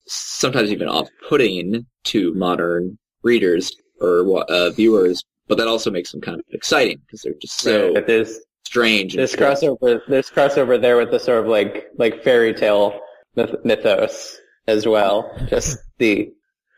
[0.08, 6.40] sometimes even off-putting to modern readers or uh, viewers, but that also makes them kind
[6.40, 9.16] of exciting because they're just so Right, but there's strange.
[9.16, 9.60] there's strange.
[9.60, 13.00] crossover there's crossover there with the sort of like like fairy tale
[13.36, 15.32] myth- mythos as well.
[15.48, 16.32] Just the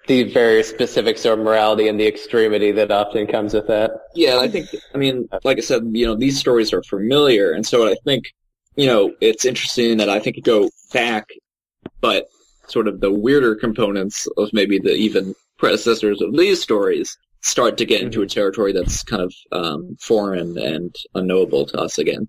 [0.08, 3.92] the very specific sort of morality and the extremity that often comes with that.
[4.16, 7.66] Yeah, I think, I mean, like I said, you know, these stories are familiar, and
[7.66, 8.34] so I think,
[8.76, 11.28] you know, it's interesting that I think you go back,
[12.02, 12.28] but
[12.68, 17.86] sort of the weirder components of maybe the even predecessors of these stories start to
[17.86, 22.28] get into a territory that's kind of um, foreign and unknowable to us again.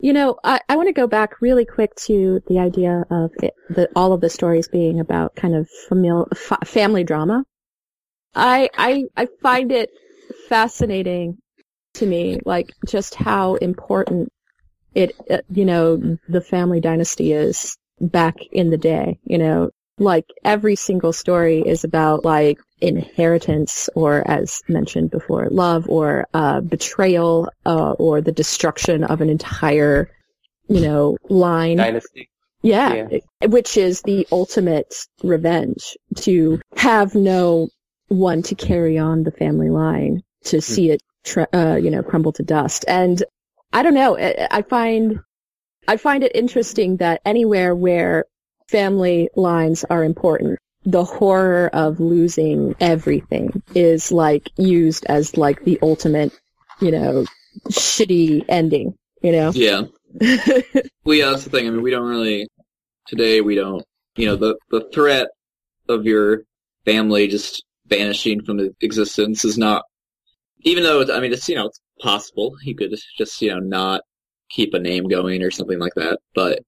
[0.00, 3.54] You know, I, I want to go back really quick to the idea of it,
[3.70, 7.44] the, all of the stories being about kind of famil, fa- family drama.
[8.34, 9.90] I, I, I find it
[10.48, 11.38] fascinating
[11.94, 14.28] to me, like just how important
[14.94, 20.26] it, uh, you know, the family dynasty is back in the day, you know, like
[20.44, 27.50] every single story is about like inheritance or as mentioned before, love or uh, betrayal
[27.66, 30.10] uh, or the destruction of an entire,
[30.68, 31.78] you know, line.
[31.78, 32.28] Dynasty.
[32.62, 33.08] Yeah,
[33.42, 37.68] which is the ultimate revenge to have no
[38.08, 42.32] one to carry on the family line, to see it, tr- uh, you know, crumble
[42.32, 42.86] to dust.
[42.88, 43.22] And
[43.74, 45.20] I don't know, I find,
[45.86, 48.24] I find it interesting that anywhere where
[48.68, 55.78] family lines are important, the horror of losing everything is like used as like the
[55.82, 56.32] ultimate,
[56.80, 57.24] you know,
[57.68, 59.50] shitty ending, you know?
[59.54, 59.82] Yeah.
[61.04, 61.66] well, yeah, that's the thing.
[61.66, 62.48] I mean, we don't really
[63.06, 63.40] today.
[63.40, 63.84] We don't.
[64.16, 65.28] You know, the the threat
[65.88, 66.42] of your
[66.84, 69.82] family just vanishing from existence is not.
[70.60, 73.58] Even though it's, I mean, it's you know it's possible you could just you know
[73.58, 74.02] not
[74.50, 76.60] keep a name going or something like that, but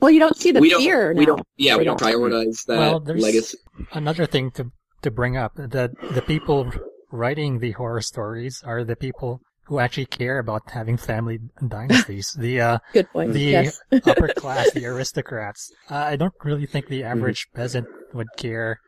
[0.00, 0.82] well, you don't see the we don't.
[0.82, 1.14] fear.
[1.14, 1.42] We don't.
[1.56, 3.58] Yeah, we don't prioritize that Well, there's- legacy.
[3.92, 4.70] Another thing to
[5.02, 6.70] to bring up that the people
[7.10, 12.34] writing the horror stories are the people who actually care about having family dynasties.
[12.38, 13.32] the uh, Good point.
[13.32, 13.80] the yes.
[14.06, 15.70] upper class, the aristocrats.
[15.90, 18.78] Uh, I don't really think the average peasant would care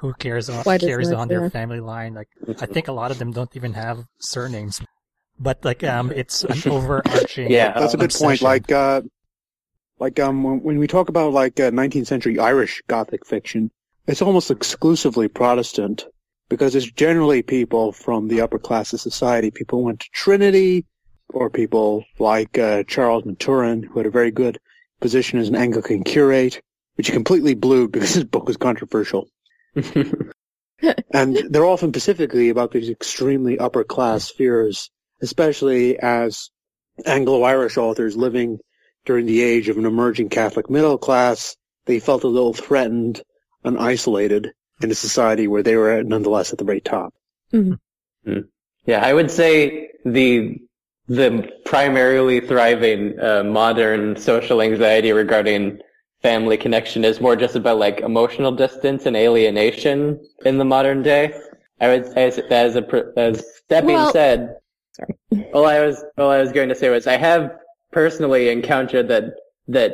[0.00, 1.50] who cares on Why does carries that on their care?
[1.50, 2.14] family line.
[2.14, 2.28] Like
[2.60, 4.80] I think a lot of them don't even have surnames.
[5.38, 7.50] But like um, it's an overarching.
[7.50, 7.72] Yeah.
[7.72, 8.40] That's a good point.
[8.42, 9.02] Like, uh,
[9.98, 13.70] like um, when, when we talk about like uh, 19th century Irish Gothic fiction,
[14.06, 16.06] it's almost exclusively Protestant
[16.48, 19.50] because it's generally people from the upper class of society.
[19.50, 20.84] People went to Trinity,
[21.30, 24.58] or people like uh, Charles Maturin, who had a very good
[25.00, 26.62] position as an Anglican curate,
[26.94, 29.28] which he completely blew because his book was controversial.
[31.10, 36.50] and they're often specifically about these extremely upper class fears, especially as
[37.04, 38.58] Anglo-Irish authors living
[39.06, 43.22] during the age of an emerging Catholic middle class, they felt a little threatened
[43.64, 47.14] and isolated in a society where they were nonetheless at the very top.
[47.52, 50.58] Yeah, I would say the
[51.08, 55.78] the primarily thriving uh, modern social anxiety regarding
[56.22, 61.32] family connection is more just about like emotional distance and alienation in the modern day.
[61.80, 64.56] I would say as, as a as that being Well- said,
[64.92, 65.50] Sorry.
[65.52, 67.50] all I was all I was going to say was I have
[67.96, 69.24] personally encountered that
[69.66, 69.92] that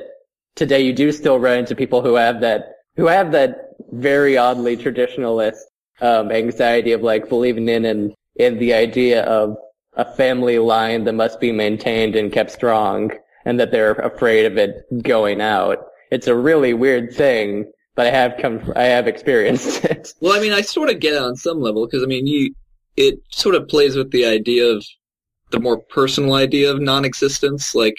[0.57, 4.77] today you do still run into people who have that who have that very oddly
[4.77, 5.61] traditionalist
[6.01, 9.57] um, anxiety of like believing in and in the idea of
[9.93, 13.13] a family line that must be maintained and kept strong,
[13.45, 14.73] and that they're afraid of it
[15.05, 15.79] going out.
[16.11, 20.13] It's a really weird thing, but I have come I have experienced it.
[20.21, 22.53] Well, I mean, I sort of get it on some level because I mean, you
[22.97, 24.85] it sort of plays with the idea of
[25.53, 27.75] the more personal idea of non-existence.
[27.75, 27.97] Like,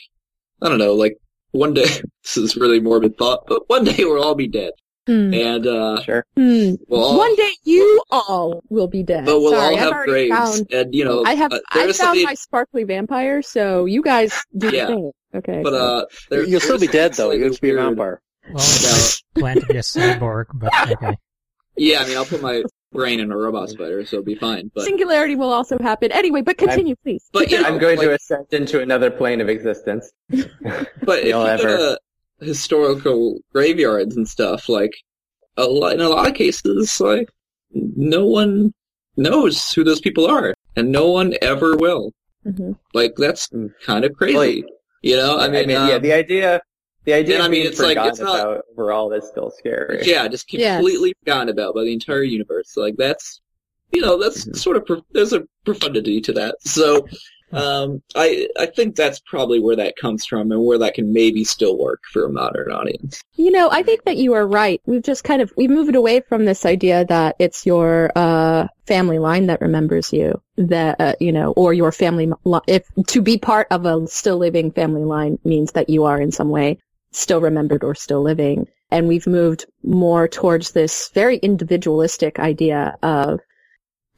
[0.61, 1.17] I don't know, like
[1.51, 1.83] one day
[2.23, 4.71] this is really morbid thought, but one day we'll all be dead,
[5.07, 5.33] Hmm.
[5.33, 6.25] and uh, Sure.
[6.35, 6.73] Hmm.
[6.87, 9.25] we'll all, One day you all will be dead.
[9.25, 10.71] but we'll Sorry, all I've graves, found.
[10.73, 11.51] and you know, I have.
[11.53, 14.85] uh, I found something- my sparkly vampire, so you guys do Yeah.
[14.85, 15.11] the thing.
[15.35, 15.61] Okay.
[15.63, 17.31] But uh, there, You'll still be dead though.
[17.31, 18.21] You'll be a vampire.
[18.53, 21.17] Well, I plan to be a cyborg, but okay.
[21.75, 22.61] Yeah, I mean, I'll put my
[22.93, 24.71] brain in a robot spider, so it'll be fine.
[24.73, 26.11] But Singularity will also happen.
[26.11, 27.27] Anyway, but continue, please.
[27.33, 30.11] But, you know, I'm going to ascend into another plane of existence.
[30.29, 31.99] But if you You'll go ever- to
[32.45, 34.91] historical graveyards and stuff, like
[35.57, 37.29] a lot, in a lot of cases, like
[37.73, 38.73] no one
[39.17, 42.11] knows who those people are, and no one ever will.
[42.45, 42.77] Mhm.
[42.93, 43.69] Like that's Mm.
[43.85, 44.65] kind of crazy, Like-
[45.01, 45.37] you know.
[45.37, 46.61] I mean, yeah, um, the idea,
[47.05, 49.51] the idea and I mean, being it's like, forgotten it's not- about overall is still
[49.51, 50.01] scary.
[50.05, 50.77] yeah, just Yes.
[50.77, 52.77] completely forgotten about by the entire universe.
[52.77, 53.41] Like that's,
[53.91, 54.55] you know, that's Mhm.
[54.55, 56.55] sort of pro- there's a profundity to that.
[56.61, 57.05] So,
[57.51, 61.43] um, I I think that's probably where that comes from, and where that can maybe
[61.43, 63.21] still work for a modern audience.
[63.35, 64.81] You know, I think that you are right.
[64.87, 69.19] We've just kind of we've moved away from this idea that it's your uh, family
[69.19, 72.31] line that remembers you, that uh, you know, or your family.
[72.43, 76.19] Li- if to be part of a still living family line means that you are
[76.19, 76.79] in some way
[77.15, 83.39] still remembered or still living, and we've moved more towards this very individualistic idea of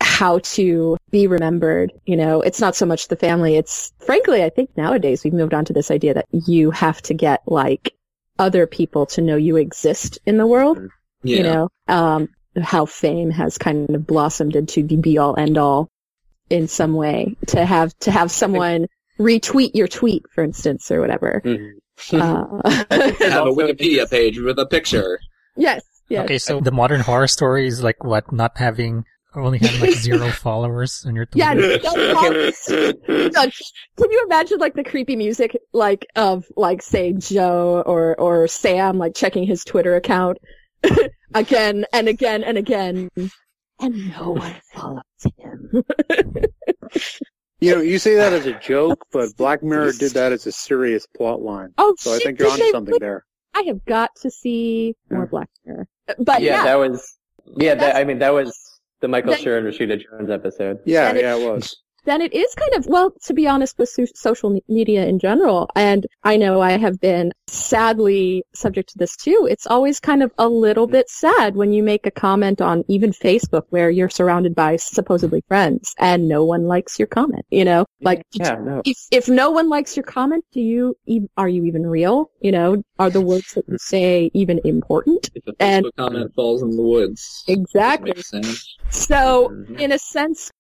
[0.02, 1.92] how to be remembered.
[2.06, 3.56] You know, it's not so much the family.
[3.56, 7.14] It's frankly, I think nowadays we've moved on to this idea that you have to
[7.14, 7.94] get like
[8.38, 10.80] other people to know you exist in the world.
[11.24, 11.38] Yeah.
[11.38, 12.30] You know, um,
[12.62, 15.90] how fame has kind of blossomed into the be all end all
[16.50, 18.88] in some way to have to have someone
[19.20, 21.42] retweet your tweet, for instance, or whatever.
[21.44, 21.72] Mhm.
[22.12, 22.46] Uh,
[22.92, 25.20] have a Wikipedia page with a picture.
[25.56, 26.26] yes, yes.
[26.26, 28.32] Okay, so the modern horror story is like what?
[28.32, 31.78] Not having, only having like zero followers on your Yeah, Twitter?
[31.80, 32.32] don't call
[33.98, 38.98] Can you imagine like the creepy music like of like say Joe or or Sam
[38.98, 40.38] like checking his Twitter account
[41.34, 43.10] again and again and again,
[43.80, 45.04] and no one follows
[45.38, 45.84] him.
[47.60, 50.52] You know, you say that as a joke, but Black Mirror did that as a
[50.52, 51.70] serious plot line.
[51.78, 53.00] Oh, So I think you're did onto something really?
[53.00, 53.26] there.
[53.54, 55.26] I have got to see more Yeah.
[55.28, 55.88] Black Mirror.
[56.20, 57.18] But yeah, yeah, that was.
[57.58, 58.54] Yeah, that, I mean that was
[59.00, 60.80] the Michael That- Schur and Rashida Jones episode.
[60.86, 61.82] Yeah, And it- yeah, it was.
[62.06, 65.70] Then it is kind of well to be honest with so- social media in general
[65.76, 70.32] and i know i have been sadly subject to this too it's always kind of
[70.38, 74.54] a little bit sad when you make a comment on even facebook where you're surrounded
[74.56, 78.82] by supposedly friends and no one likes your comment you know like Yeah, no.
[78.86, 82.52] if, if no one likes your comment do you ev- are you even real you
[82.52, 86.62] know are the words that you say even important If a Facebook And- comment falls
[86.62, 87.44] in the woods.
[87.48, 88.78] exactly Makes sense.
[88.90, 89.80] so, Mhm.
[89.80, 90.52] in a sense,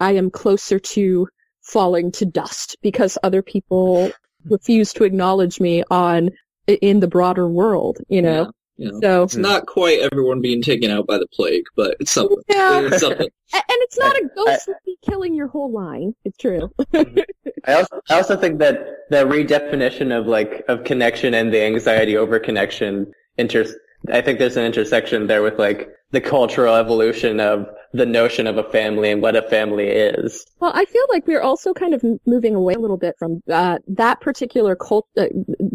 [0.00, 1.28] I am closer to
[1.62, 4.10] falling to dust because other people
[4.44, 6.30] refuse to acknowledge me on
[6.66, 8.50] in the broader world, you know.
[8.76, 9.00] Yeah, you know.
[9.00, 12.38] So, It's not quite everyone being taken out by the plague, but it's something.
[12.48, 13.28] yeah, It's something.
[13.54, 16.12] And it's not a ghost with me killing your whole line.
[16.24, 16.70] It's true.
[16.92, 17.18] Mm-hmm.
[17.66, 22.16] I also, I also think that the redefinition of like of connection and the anxiety
[22.16, 23.64] over connection inter
[24.10, 28.58] I think there's an intersection there with like the cultural evolution of the notion of
[28.58, 30.44] a family and what a family is.
[30.60, 33.78] Well, I feel like we're also kind of moving away a little bit from uh,
[33.88, 35.26] that particular cult, uh,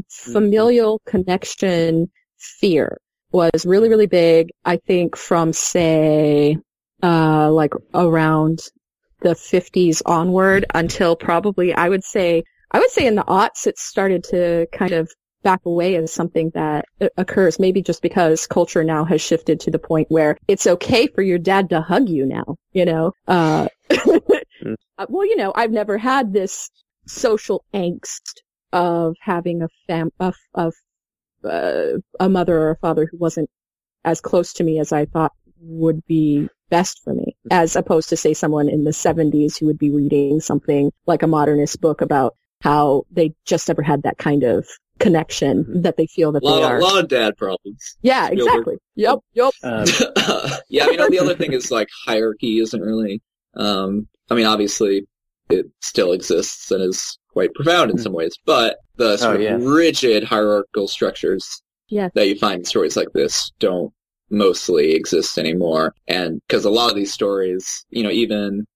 [0.09, 2.99] familial connection fear
[3.31, 4.49] was really, really big.
[4.65, 6.57] I think from say,
[7.01, 8.59] uh, like around
[9.21, 13.77] the 50s onward until probably I would say, I would say in the aughts it
[13.77, 15.11] started to kind of
[15.43, 16.85] back away as something that
[17.17, 21.21] occurs maybe just because culture now has shifted to the point where it's okay for
[21.21, 23.13] your dad to hug you now, you know?
[23.27, 26.69] Uh, uh, well, you know, I've never had this
[27.07, 28.41] social angst
[28.73, 30.73] of having a fam, of, of,
[31.43, 33.49] uh, a mother or a father who wasn't
[34.03, 35.31] as close to me as I thought
[35.61, 39.79] would be best for me, as opposed to say someone in the 70s who would
[39.79, 44.43] be reading something like a modernist book about how they just never had that kind
[44.43, 44.67] of
[44.99, 47.97] connection that they feel that A lot, they of, A lot of dad problems.
[48.01, 48.75] yeah, exactly.
[48.95, 49.53] Yep, yep.
[49.63, 49.85] Um,
[50.69, 53.21] yeah, I mean, the other thing is like hierarchy isn't really.
[53.55, 55.07] Um, I mean, obviously,
[55.49, 59.63] it still exists and is quite profound in some ways, but the sort Oh, of
[59.63, 62.11] rigid hierarchical structures Yes.
[62.13, 63.91] that you find in stories like this don't
[64.29, 65.95] mostly exist anymore.
[66.07, 68.67] And because a lot of these stories, you know, even,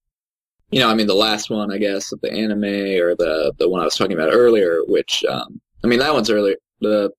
[0.72, 3.68] you know, I mean, the last one, I guess, of the anime or the, the
[3.68, 6.56] one I was talking about earlier, which, um, I mean, that one's earlier.
[6.80, 7.10] The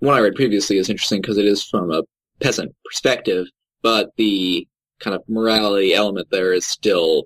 [0.00, 2.02] one I read previously is interesting because it is from a
[2.40, 3.46] peasant perspective,
[3.82, 4.66] but the
[4.98, 7.24] kind of morality element there is still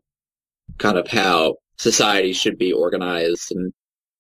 [0.79, 3.73] kind of how society should be organized and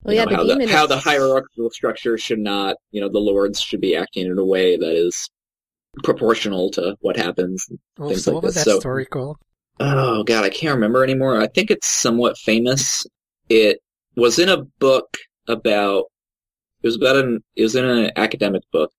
[0.04, 3.08] Well, yeah, know, how, demon the, how is- the hierarchical structure should not, you know,
[3.08, 5.28] the lords should be acting in a way that is
[6.04, 7.66] proportional to what happens.
[7.98, 9.36] Well, things so like what was that So- story called?
[9.78, 11.38] Oh god, I can't remember anymore.
[11.38, 13.04] I think it's somewhat famous.
[13.50, 13.80] It
[14.16, 15.16] was in a book
[15.48, 16.04] about.
[16.86, 17.42] It was about an.
[17.56, 18.92] It was in an academic book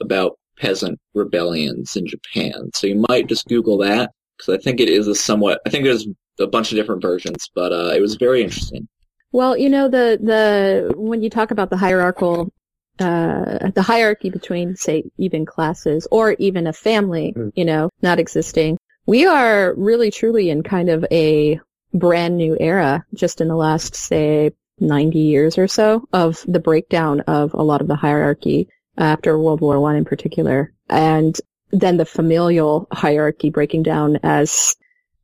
[0.00, 2.70] about peasant rebellions in Japan.
[2.72, 5.60] So you might just Google that because I think it is a somewhat.
[5.66, 6.06] I think there's
[6.38, 8.86] a bunch of different versions, but uh, it was very interesting.
[9.32, 12.52] Well, you know, the, the, when you talk about the hierarchical,
[13.00, 17.50] uh, the hierarchy between, say, even classes or even a family, Mm.
[17.56, 21.58] you know, not existing, we are really truly in kind of a
[21.92, 27.20] brand new era just in the last, say, 90 years or so of the breakdown
[27.22, 28.68] of a lot of the hierarchy
[28.98, 30.72] after World War One in particular.
[30.90, 31.38] And
[31.70, 34.76] then the familial hierarchy breaking down as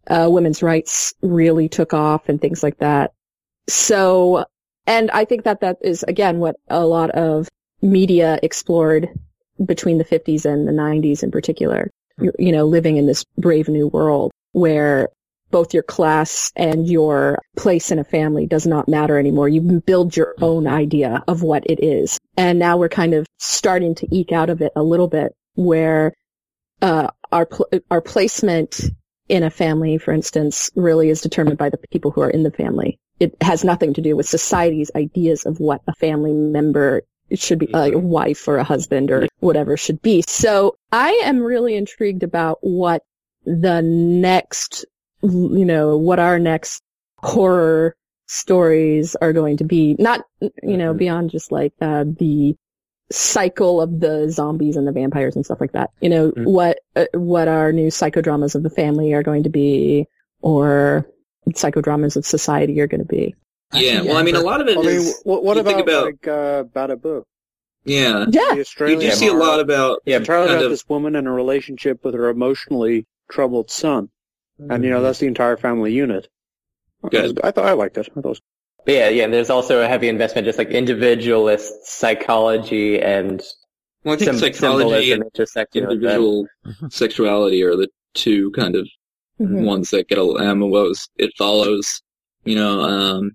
[0.09, 3.13] uh, women's rights really took off and things like that.
[3.69, 4.47] So,
[4.87, 7.49] and I think that that is again what a lot of
[7.83, 9.09] media explored
[9.65, 11.91] between the 50s and the 90s in particular.
[12.21, 15.11] You, you know, living in this brave new world where
[15.51, 19.49] both your class and your place in a family does not matter anymore.
[19.49, 22.19] You build your own idea of what it is.
[22.37, 26.15] And now we're kind of starting to eke out of it a little bit where,
[26.83, 28.81] uh, our, pl- our placement
[29.29, 32.51] in a family, for instance, really is determined by the people who are in the
[32.51, 32.99] family.
[33.21, 37.59] It has nothing to do with society's ideas of what a family member it should
[37.59, 40.23] be a wife or a husband or whatever should be.
[40.27, 43.03] So I am really intrigued about what
[43.45, 44.87] the next,
[45.23, 46.83] you know, what our next
[47.19, 47.95] horror
[48.27, 49.97] stories are going to be.
[49.99, 50.99] Not, you know, Mhm.
[50.99, 52.55] beyond just like uh, the
[53.11, 55.91] cycle of the zombies and the vampires and stuff like that.
[56.01, 56.45] You know, Mhm.
[56.45, 60.07] what uh, what our new psychodramas of the family are going to be,
[60.43, 61.07] or
[61.51, 63.35] psychodramas of society are going to be.
[63.73, 65.05] Yeah, well, I mean, a lot of it I is.
[65.07, 67.25] mean, what, what you about, about- like uh, Babadook?
[67.85, 70.87] yeah, Yeah, you Australian do see a lot about Yeah, entirely kind about of- this
[70.89, 74.11] woman and a relationship with her emotionally troubled son,
[74.59, 76.29] and you know that's the entire family unit.
[77.11, 77.41] Good.
[77.45, 78.09] I thought I liked it.
[78.11, 78.41] I thought it was
[78.85, 79.27] But yeah, yeah.
[79.29, 83.41] There's also a heavy investment, just like individualist psychology and
[84.05, 86.47] Well, I think some psychology and intersecting individual
[86.91, 88.89] sexuality are the two kind of
[89.41, 89.65] Mhm.
[89.65, 92.03] ones that get a um, what was it follows.
[92.45, 93.33] You know, um,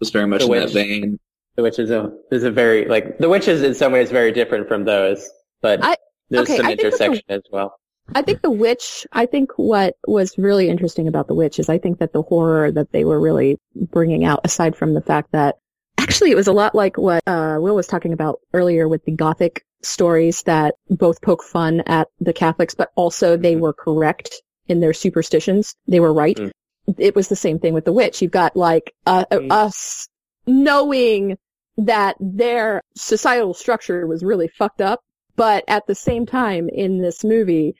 [0.00, 1.18] was very much The in that vein.
[1.56, 4.32] The Witch is a is a very like the Witch is in some ways very
[4.32, 5.28] different from those,
[5.62, 5.96] but I-
[6.30, 7.76] there's okay, some I think that the- intersection as well.
[8.14, 11.78] I think the witch, I think what was really interesting about the witch is I
[11.78, 15.56] think that the horror that they were really bringing out, aside from the fact that
[15.98, 19.12] actually it was a lot like what uh, Will was talking about earlier with the
[19.12, 24.34] gothic stories that both poke fun at the Catholics, but also they were correct
[24.68, 25.74] in their superstitions.
[25.86, 26.36] They were right.
[26.36, 26.50] Mm.
[26.98, 28.20] It was the same thing with the witch.
[28.20, 29.50] You've got like uh, Mm.
[29.50, 30.08] us
[30.46, 31.36] knowing
[31.78, 35.00] that their societal structure was really fucked up,
[35.36, 37.74] but at the same time in this movie,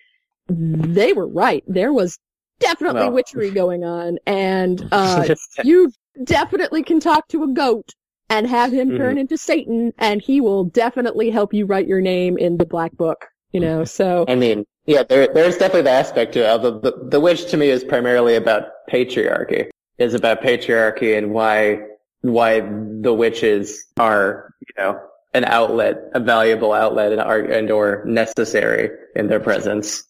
[0.49, 1.65] they were right.
[1.67, 2.19] There was
[2.61, 3.13] definitely Well.
[3.13, 5.27] witchery going on, and uh,
[5.65, 5.91] you
[6.25, 7.91] definitely can talk to a goat
[8.31, 8.97] and have him Mm-hmm.
[8.99, 12.93] turn into Satan, and he will definitely help you write your name in the black
[12.97, 13.27] book.
[13.53, 16.49] You know, so I mean, yeah, there there's definitely the aspect to it.
[16.49, 19.69] Although the the Witch to me is primarily about patriarchy.
[19.99, 21.79] Is about patriarchy and why
[22.23, 25.01] why the witches are you know
[25.35, 30.03] an outlet, a valuable outlet, and are and or necessary in their presence.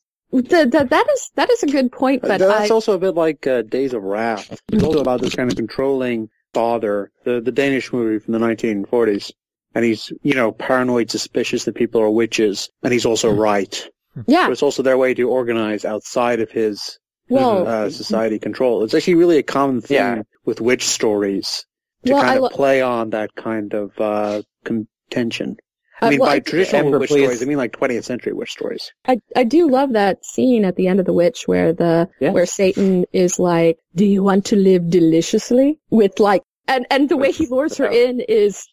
[0.42, 2.22] The, the, that is that is a good point.
[2.22, 4.60] But that's I, also a bit like uh, Days of Wrath.
[4.72, 9.32] It's also about this kind of controlling father, the the Danish movie from the 1940s,
[9.74, 13.88] and he's you know paranoid, suspicious that people are witches, and he's also right.
[14.26, 18.84] yeah, But it's also their way to organize outside of his well, uh, society control.
[18.84, 20.22] It's actually really a common thing Yeah.
[20.44, 21.64] with witch stories
[22.04, 25.56] to Well, kind I of lo- play on that kind of uh, contention.
[26.02, 27.22] I uh, mean, well, by I- traditional Amber, witch please.
[27.22, 28.92] stories, I mean like 20th century witch stories.
[29.06, 32.32] I I do love that scene at the end of The Witch where the Yeah.
[32.32, 37.16] where Satan is like, "Do you want to live deliciously?" With like, and and the
[37.16, 38.66] way he lures her in is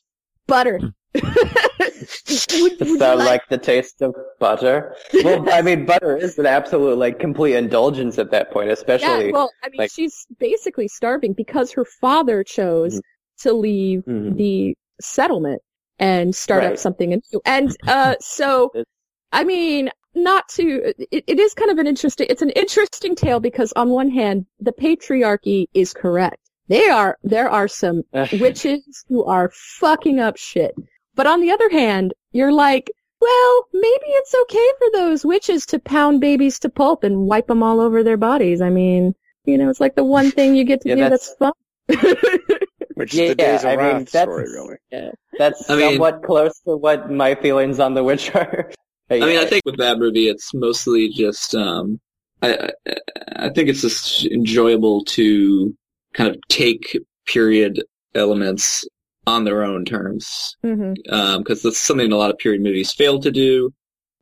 [0.47, 0.79] butter.
[1.13, 4.95] would, would you like- like the taste of butter.
[5.23, 9.27] Well, I mean, butter is an absolute like complete indulgence at that point, especially.
[9.27, 13.01] yeah, well, I mean, like- she's basically starving because her father chose Mhm.
[13.43, 14.37] to leave Mhm.
[14.37, 15.61] the settlement
[16.01, 16.79] and start up Right.
[16.79, 17.41] something new.
[17.45, 18.71] And uh, so,
[19.31, 23.39] I mean, not to, it, it is kind of an interesting, it's an interesting tale
[23.39, 26.37] because on one hand, the patriarchy is correct.
[26.67, 30.73] They are, there are some witches who are fucking up shit.
[31.15, 32.89] But on the other hand, you're like,
[33.19, 37.61] well, maybe it's okay for those witches to pound babies to pulp and wipe them
[37.61, 38.61] all over their bodies.
[38.61, 39.13] I mean,
[39.45, 41.51] you know, it's like the one thing you get to Yeah, do that's- that's fun.
[42.95, 44.75] Which Yeah, is the Days of I mean, Wrath that's- story, really.
[44.91, 48.71] Yeah, That's I mean- somewhat close to what my feelings on The Witch are.
[49.09, 49.39] But I mean.
[49.39, 51.53] I think with that movie, it's mostly just.
[51.53, 51.99] Um,
[52.41, 52.95] I I-
[53.47, 55.75] I think it's just enjoyable to
[56.13, 57.81] kind of take period
[58.15, 58.85] elements
[59.27, 63.71] on their own terms because that's something a lot of period movies fail to do.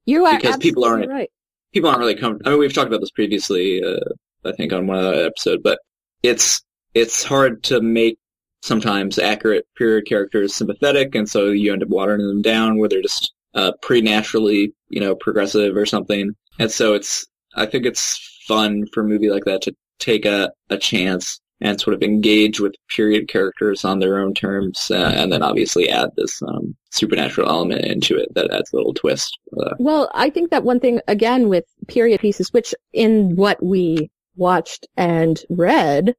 [0.06, 0.42] You are right.
[0.42, 1.30] Because people aren't- right.
[1.74, 3.84] People aren't really com- I mean, we've talked about this previously.
[3.84, 4.00] Uh,
[4.44, 5.78] I think on one other episode, but
[6.24, 6.62] it's
[6.94, 8.18] it's hard to make
[8.62, 13.02] sometimes accurate period characters sympathetic, and so you end up watering them down where they're
[13.02, 16.34] just uh, preternaturally, you know, progressive or something.
[16.60, 17.26] And so it's,
[17.56, 21.80] I think it's fun for a movie like that to take a, a chance and
[21.80, 26.10] sort of engage with period characters on their own terms, uh, and then obviously add
[26.16, 29.38] this um, supernatural element into it that adds a little twist.
[29.58, 34.10] Uh, Well, I think that one thing again with period pieces, which in what we
[34.38, 36.16] watched and read,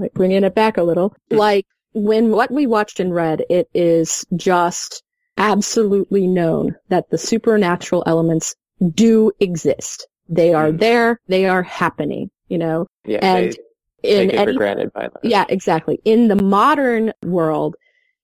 [0.00, 4.24] like bringing it back a little, like when what we watched and read, it is
[4.36, 5.02] just
[5.38, 8.54] absolutely known that the supernatural elements
[8.94, 10.06] do exist.
[10.28, 10.78] They are Mhm.
[10.80, 11.20] there.
[11.28, 13.56] They are happening, you know, yeah, and
[14.02, 15.20] they in take it for any granted by them.
[15.22, 16.00] yeah, exactly.
[16.04, 17.76] In the modern world,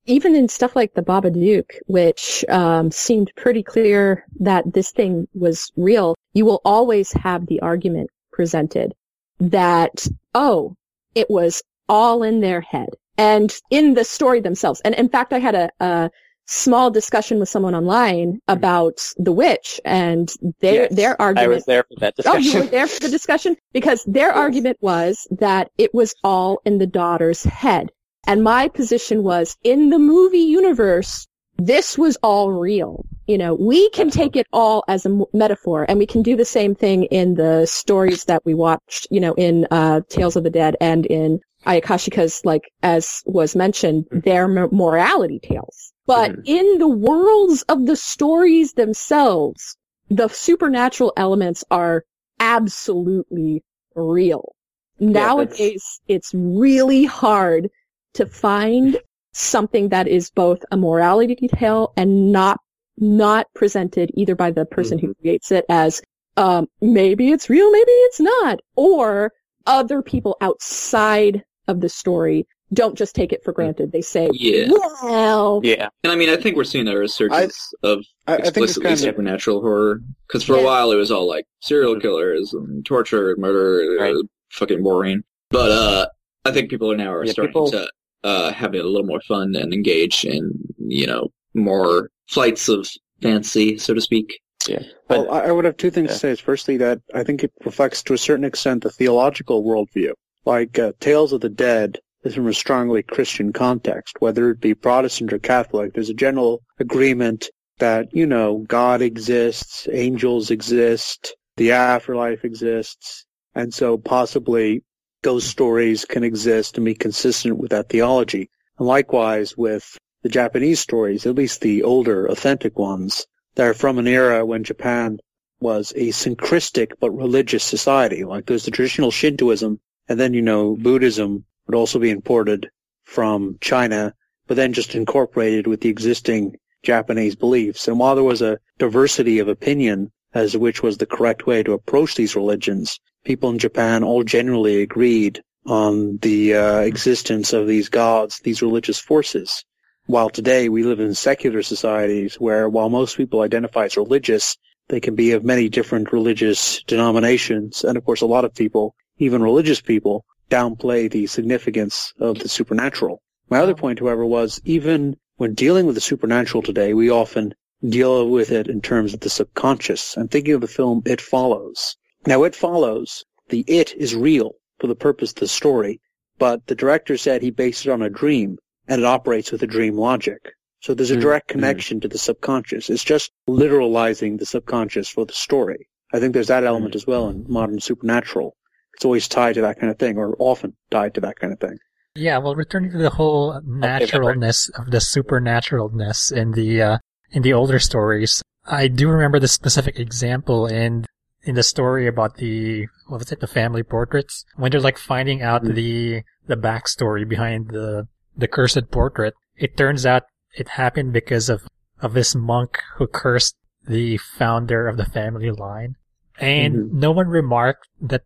[0.06, 5.70] even in stuff like the Babadook, which um, seemed pretty clear that this thing was
[5.76, 8.94] real, you will always have the argument presented
[9.38, 10.74] that, oh,
[11.14, 12.90] it was all in their head.
[13.18, 14.80] And in the story themselves.
[14.82, 16.10] And in fact, I had a, a
[16.46, 18.36] small discussion with someone online hmm.
[18.48, 21.52] about the witch and their Yes, their argument.
[21.52, 22.40] I was there for that discussion.
[22.40, 23.56] Oh, you were there for the discussion?
[23.72, 27.90] Because their argument was that it was all in the daughter's head.
[28.26, 31.26] And my position was, in the movie universe,
[31.66, 33.04] this was all real.
[33.26, 36.36] You know, we can take it all as a m- metaphor, and we can do
[36.36, 40.42] the same thing in the stories that we watched, you know, in uh, Tales of
[40.44, 45.92] the Dead and in Ayakashika's, like, as was mentioned, their m- morality tales.
[46.06, 46.42] But Mhm.
[46.46, 49.76] in the worlds of the stories themselves,
[50.08, 52.04] the supernatural elements are
[52.40, 53.62] absolutely
[53.94, 54.54] real.
[54.98, 57.68] Nowadays, it's really hard
[58.14, 58.98] to find
[59.32, 62.58] something that is both a morality tale and not
[62.98, 66.02] not presented either by the person who creates it as
[66.36, 69.32] um, maybe it's real, maybe it's not, or
[69.66, 73.90] other people outside of the story don't just take it for granted.
[73.90, 74.68] They say, Yeah.
[75.02, 75.88] "Well, yeah.
[76.04, 78.92] And I mean, I think we're seeing a resurgence of I, I think it's explicitly
[78.92, 80.00] of supernatural horror.
[80.28, 84.14] Because for a while it was all like serial killers and torture and murder, Right.
[84.14, 84.22] uh,
[84.52, 85.22] fucking boring.
[85.50, 86.06] But uh,
[86.44, 87.90] I think people are now are Yeah, starting people- to
[88.24, 92.88] uh, have a little more fun and engage in you know more flights of
[93.22, 94.40] fancy, so to speak.
[94.68, 94.82] Yeah.
[95.08, 96.12] But well, I I would have two things Yeah.
[96.14, 96.30] to say.
[96.30, 100.12] Is firstly that I think it reflects to a certain extent the theological worldview.
[100.44, 104.74] Like uh, Tales of the Dead is from a strongly Christian context, whether it be
[104.74, 105.94] Protestant or Catholic.
[105.94, 107.48] There's a general agreement
[107.78, 114.82] that you know God exists, angels exist, the afterlife exists, and so possibly
[115.22, 118.50] ghost stories can exist and be consistent with that theology.
[118.78, 124.06] And likewise with the Japanese stories, at least the older, authentic ones, they're from an
[124.06, 125.18] era when Japan
[125.60, 128.24] was a syncretic but religious society.
[128.24, 132.70] Like there's the traditional Shintoism, and then, you know, Buddhism would also be imported
[133.04, 134.14] from China,
[134.46, 137.88] but then just incorporated with the existing Japanese beliefs.
[137.88, 141.62] And while there was a diversity of opinion as to which was the correct way
[141.62, 147.66] to approach these religions, people in Japan all generally agreed on the uh, existence of
[147.66, 149.64] these gods, these religious forces.
[150.06, 154.56] While today we live in secular societies where while most people identify as religious,
[154.88, 157.84] they can be of many different religious denominations.
[157.84, 162.48] And of course, a lot of people, even religious people, downplay the significance of the
[162.48, 163.22] supernatural.
[163.48, 167.54] My other point, however, was even when dealing with the supernatural today, we often
[167.88, 170.16] deal with it in terms of the subconscious.
[170.16, 171.96] I'm thinking of the film It Follows.
[172.26, 176.00] Now, It Follows, the it is real for the purpose of the story,
[176.38, 178.58] but the director said he based it on a dream
[178.88, 180.52] and it operates with a dream logic.
[180.80, 181.20] So there's a Mhm.
[181.22, 182.88] direct connection to the subconscious.
[182.90, 185.88] It's just literalizing the subconscious for the story.
[186.12, 188.56] I think there's that element as well in modern supernatural.
[188.94, 191.60] It's always tied to that kind of thing, or often tied to that kind of
[191.60, 191.78] thing.
[192.16, 196.98] Yeah, well, returning to the whole naturalness of the supernaturalness in the uh,
[197.30, 201.06] in the older stories, I do remember the specific example in
[201.50, 205.42] in the story about the what was it, the family portraits when they're like finding
[205.42, 205.74] out mm.
[205.74, 209.34] the the backstory behind the the cursed portrait.
[209.56, 210.22] It turns out
[210.56, 211.62] it happened because of
[212.00, 215.96] of this monk who cursed the founder of the family line,
[216.38, 216.98] and mm-hmm.
[217.00, 218.22] no one remarked that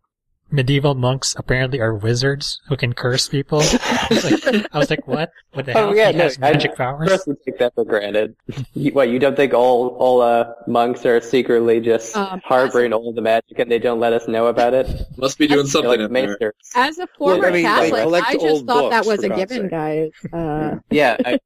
[0.55, 3.59] medieval monks apparently are wizards who can curse people.
[3.61, 5.31] I was like, I was like what?
[5.53, 5.95] What the Oh, hell?
[5.95, 7.09] yeah, he no, has I- magic powers?
[7.09, 8.35] First, we take that for granted.
[8.73, 13.13] You, what you don't think all all uh, monks are secretly just Um, harboring all
[13.13, 14.87] the magic and they don't let us know about it?
[15.17, 16.53] Must be doing That's something They're in like there.
[16.63, 16.71] maesters.
[16.75, 19.63] As a former I mean, Catholic, collect I just old thought that was a given,
[19.63, 19.71] sake.
[19.71, 20.11] guys.
[20.33, 21.17] Uh, Yeah.
[21.25, 21.39] I,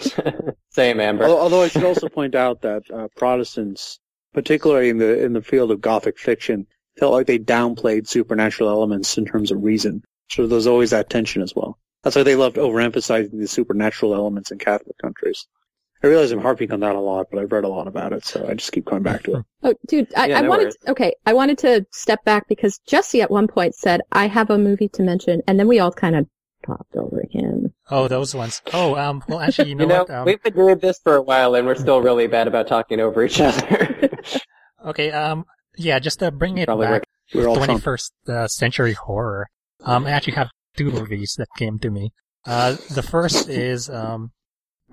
[0.70, 1.24] same, Amber.
[1.24, 3.98] Although, although I should also point out that uh, Protestants,
[4.32, 6.66] particularly in the in the field of Gothic fiction,
[6.98, 10.02] felt like they downplayed supernatural elements in terms of reason.
[10.30, 11.78] So there's always that tension as well.
[12.02, 15.46] That's why they loved overemphasizing the supernatural elements in Catholic countries.
[16.02, 18.24] I realize I'm harping on that a lot, but I've read a lot about it,
[18.24, 19.44] so I just keep coming back to it.
[19.64, 20.62] oh, dude, I, Yeah, I no wanted.
[20.64, 20.76] worries.
[20.86, 24.58] okay, I wanted to step back because Jesse at one point said, "I have a
[24.58, 26.26] movie to mention," and then we all kind of
[26.64, 27.72] talked over him.
[27.90, 28.62] Oh, those ones.
[28.72, 30.10] Oh, um, well, actually, you know, you know, what?
[30.10, 33.00] Um, we've been doing this for a while and we're still really bad about talking
[33.00, 34.08] over each other.
[34.86, 35.46] okay, um,
[35.78, 37.04] yeah, just to bring it Probably back,
[37.34, 37.82] We're all Trump.
[37.82, 39.48] 21st uh, century horror.
[39.84, 42.10] Um, I actually have two movies that came to me.
[42.46, 44.32] Uh, the first is, um,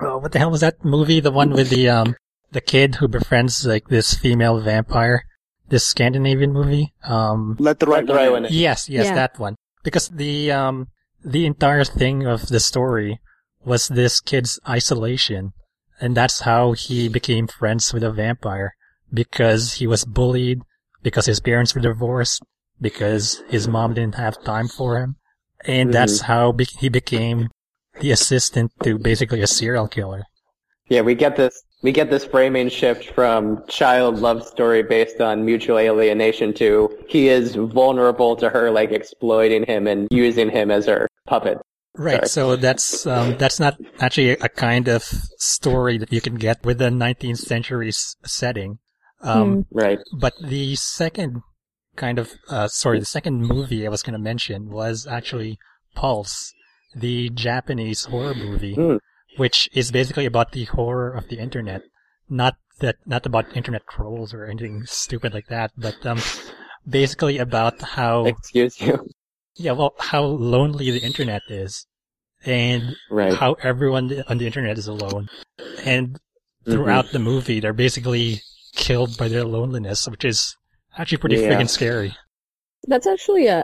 [0.02, 1.20] oh, what the hell was that movie?
[1.20, 2.16] The one with the, um,
[2.52, 5.24] the kid who befriends, like, this female vampire?
[5.70, 6.94] This Scandinavian movie?
[7.04, 8.52] Um, Let the right Let the right one one in.
[8.54, 8.58] in.
[8.60, 9.16] yes, yes, Yeah.
[9.16, 9.56] that one.
[9.84, 10.88] Because the, um,
[11.24, 13.20] the entire thing of the story
[13.64, 15.54] was this kid's isolation.
[16.00, 18.74] And that's how he became friends with a vampire.
[19.12, 20.62] Because he was bullied,
[21.06, 22.42] because his parents were divorced,
[22.82, 25.16] because his mom didn't have time for him.
[25.64, 27.50] And that's how be- he became
[28.02, 30.24] the assistant to basically a serial killer.
[30.90, 35.46] Yeah, we get this we get this framing shift from child love story based on
[35.46, 40.88] mutual alienation to he is vulnerable to her like exploiting him and using him as
[40.88, 41.60] her puppet.
[41.98, 42.28] Right.
[42.28, 42.28] Sorry.
[42.28, 45.04] So that's um, that's not actually a kind of
[45.38, 48.80] story that you can get with a 19th century s- setting.
[49.26, 50.00] Um, Right.
[50.18, 51.42] But the second
[51.96, 55.58] kind of uh, sorry, the second movie I was going to mention was actually
[55.96, 56.54] Pulse,
[56.96, 58.98] the Japanese horror movie, Hmm.
[59.38, 61.82] which is basically about the horror of the internet.
[62.30, 66.20] Not that not about internet trolls or anything stupid like that, but um,
[66.88, 69.08] basically about how Excuse you.
[69.56, 71.88] yeah, well, how lonely the internet is,
[72.46, 73.34] and Right.
[73.34, 75.30] how everyone on the internet is alone.
[75.86, 76.20] And
[76.66, 78.42] throughout the movie, they're basically
[78.76, 80.56] killed by their loneliness, which is
[80.98, 81.50] actually pretty Yeah.
[81.60, 82.16] freaking scary.
[82.88, 83.64] That's actually a.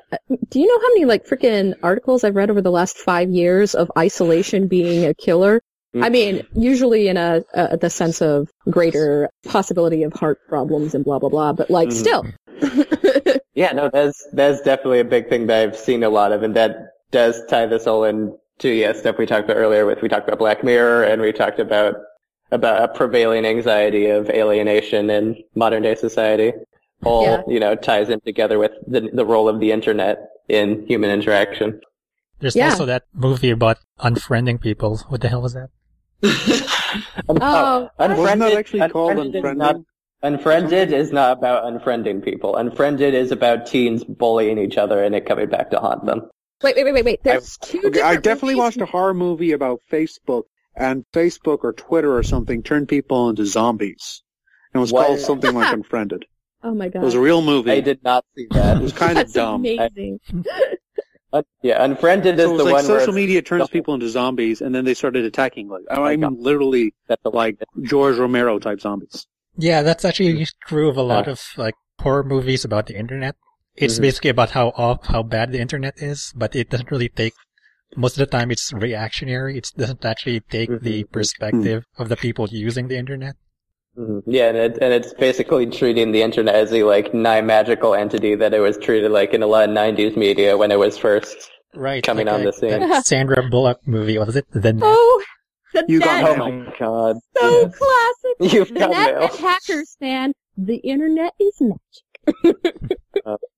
[0.49, 3.76] Do you know how many like freaking articles I've read over the last five years
[3.76, 5.62] of isolation being a killer?
[5.93, 11.03] I mean, usually in a, a the sense of greater possibility of heart problems and
[11.03, 11.93] blah blah blah, but like Mhm.
[11.93, 12.26] still.
[13.53, 16.55] Yeah, no, that's that's definitely a big thing that I've seen a lot of, and
[16.55, 19.86] that does tie this all in to yeah stuff we talked about earlier.
[19.86, 21.95] With we talked about Black Mirror, and we talked about
[22.52, 26.54] about a prevailing anxiety of alienation in modern day society.
[27.04, 27.41] All Yeah.
[27.47, 31.80] you know ties in together with the the role of the internet in human interaction.
[32.39, 32.70] There's Yeah.
[32.70, 34.99] also that movie about unfriending people.
[35.10, 35.70] What the hell was that?
[37.30, 39.76] Oh, Wasn't that actually called Unfriended is not-
[40.24, 42.56] Unfriended is not about unfriending people.
[42.56, 46.30] Unfriended is about teens bullying each other and it coming back to haunt them.
[46.64, 47.24] wait, wait, wait, wait, wait.
[47.24, 47.82] There's two.
[47.86, 48.58] Okay, I definitely movies.
[48.78, 50.43] watched a horror movie about Facebook,
[50.82, 54.23] and Facebook or Twitter or something turned people into zombies.
[54.73, 55.07] And it was What?
[55.07, 56.25] called something like Unfriended.
[56.63, 57.01] Oh my god!
[57.01, 57.71] It was a real movie.
[57.71, 58.77] I did not see that.
[58.77, 59.61] It was kind of That's dumb.
[59.61, 60.19] amazing.
[61.34, 63.71] Un- yeah, Unfriended is So it was the like one social it's- media turns the-
[63.71, 65.69] people into zombies, and then they started attacking.
[65.69, 69.27] Like I my mean, literally that's like George Romero type zombies.
[69.57, 71.32] Yeah, that's actually true of a lot Uh.
[71.32, 73.36] of like horror movies about the internet.
[73.75, 74.01] It's Mhm.
[74.01, 77.34] basically about how off, how bad the internet is, but it doesn't really take.
[77.95, 79.57] Most of the time, it's reactionary.
[79.57, 81.11] It doesn't actually take the Mhm.
[81.11, 83.35] perspective of the people using the internet.
[83.97, 84.21] Mhm.
[84.25, 88.35] Yeah, and, it, and it's basically treating the internet as a like nigh magical entity
[88.35, 91.49] that it was treated like in a lot of '90s media when it was first.
[91.75, 92.79] Right, Coming like on a- the scene.
[92.79, 94.45] that Sandra Bullock movie was it?
[94.51, 94.83] The Net?
[94.85, 95.23] Oh,
[95.73, 96.23] the You net.
[96.25, 97.15] got Oh my god!
[97.37, 97.75] so Yes.
[97.77, 98.35] classic.
[98.53, 99.23] You've The got net mail.
[99.23, 100.33] and hackers, man.
[100.57, 102.55] The internet is magic.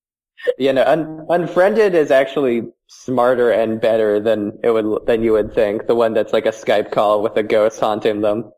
[0.57, 5.53] You know, un- Unfriended is actually smarter and better than it would than you would
[5.53, 5.87] think.
[5.87, 8.51] The one that's like a Skype call with a ghost haunting them.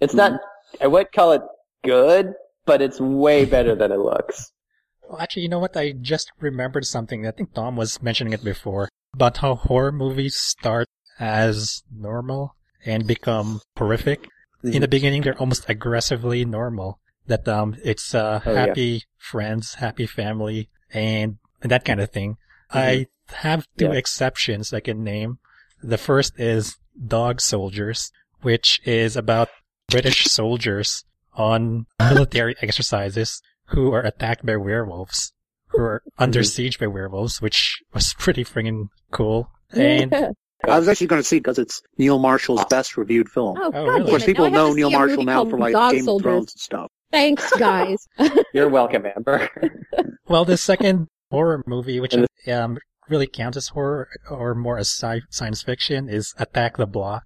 [0.00, 0.40] It's not.
[0.80, 1.42] I would call it
[1.84, 2.32] good,
[2.66, 4.52] but it's way better than it looks.
[5.08, 5.74] Well, actually, you know what?
[5.74, 7.26] I just remembered something.
[7.26, 10.86] I think Tom was mentioning it before about how horror movies start
[11.18, 12.54] as normal
[12.84, 14.24] and become horrific.
[14.62, 14.72] Mm-hmm.
[14.74, 17.00] In the beginning, they're almost aggressively normal.
[17.26, 18.66] That um, it's uh, Oh, yeah.
[18.66, 22.36] happy friends, happy family, and that kind of thing.
[22.70, 23.92] I have two Mm-hmm.
[23.94, 23.98] Yeah.
[23.98, 25.38] exceptions I can name.
[25.82, 26.76] The first is
[27.06, 28.10] Dog Soldiers,
[28.42, 29.48] which is about
[29.90, 35.32] British soldiers on military exercises who are attacked by werewolves,
[35.68, 36.46] who are under Mhm.
[36.50, 39.50] siege by werewolves, which was pretty friggin' cool.
[39.72, 40.30] And Yeah.
[40.66, 43.56] I was actually going to see because it's Neil Marshall's best reviewed film.
[43.60, 44.00] Oh, Oh, really?
[44.02, 46.26] of course, people Now I have know Neil Marshall now for like Dog Game Soldiers.
[46.26, 46.90] of Thrones and stuff.
[47.12, 48.06] Thanks, guys.
[48.54, 49.48] You're welcome, Amber.
[50.28, 52.78] Well, the second horror movie, which And um,
[53.08, 57.22] really counts as horror or more as sci- science fiction, is Attack the Block.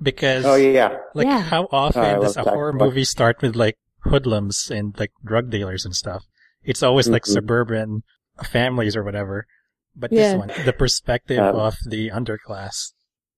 [0.00, 1.40] Because, oh yeah, like, Yeah.
[1.42, 2.88] how often Oh, does a Attack horror the Block.
[2.88, 3.74] movie start with, like,
[4.04, 6.24] hoodlums and, like, drug dealers and stuff?
[6.62, 7.32] It's always, like, Mhm.
[7.34, 8.02] suburban
[8.44, 9.46] families or whatever.
[9.96, 10.32] But Yeah.
[10.32, 12.92] this one, the perspective Um, of the underclass.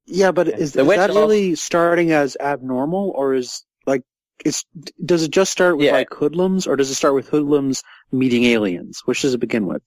[0.07, 4.03] Yeah, but is, is that also- really starting as abnormal, or is like
[4.45, 4.65] it's
[5.05, 5.93] does it just start with Yeah.
[5.93, 7.83] like hoodlums, or does it start with hoodlums
[8.13, 9.03] meeting aliens?
[9.05, 9.83] Which does it begin with?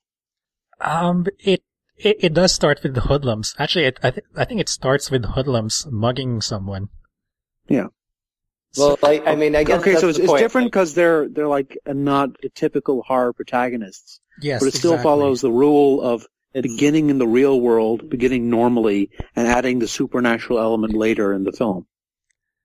[0.81, 1.63] Um, it,
[1.97, 3.53] it, it does start with the hoodlums.
[3.59, 6.89] Actually, it, I, th- I think it starts with hoodlums mugging someone.
[7.69, 7.87] Yeah.
[8.77, 10.39] well, like, I mean, I guess okay, that's so it's, it's point.
[10.39, 14.93] different Like, because they're they're like not the typical horror protagonists, Yes, but it still
[14.93, 15.03] exactly.
[15.09, 19.87] follows the rule of it's, beginning in the real world, beginning normally, and adding the
[19.87, 21.85] supernatural element later in the film.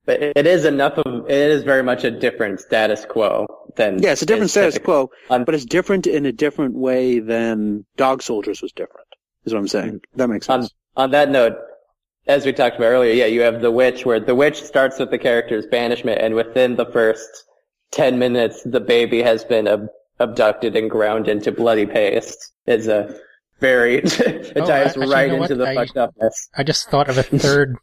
[0.05, 1.29] but it is enough of.
[1.29, 4.03] It is very much a different status quo than.
[4.03, 5.13] Yeah, it's a different status typical.
[5.29, 9.07] quo, but it's different in a different way than Dog Soldiers was different.
[9.45, 10.01] Is what I'm saying.
[10.17, 10.71] That makes sense.
[10.97, 11.57] on that note,
[12.27, 15.11] as we talked about earlier, yeah, you have the witch, where the witch starts with
[15.11, 17.29] the character's banishment, and within the first
[17.91, 22.53] ten minutes, the baby has been ab- abducted and ground into bloody paste.
[22.67, 23.19] It's a
[23.61, 25.49] very it Oh, dives actually, right into what?
[25.59, 26.49] the I- fucked upness.
[26.57, 27.77] I just thought of a third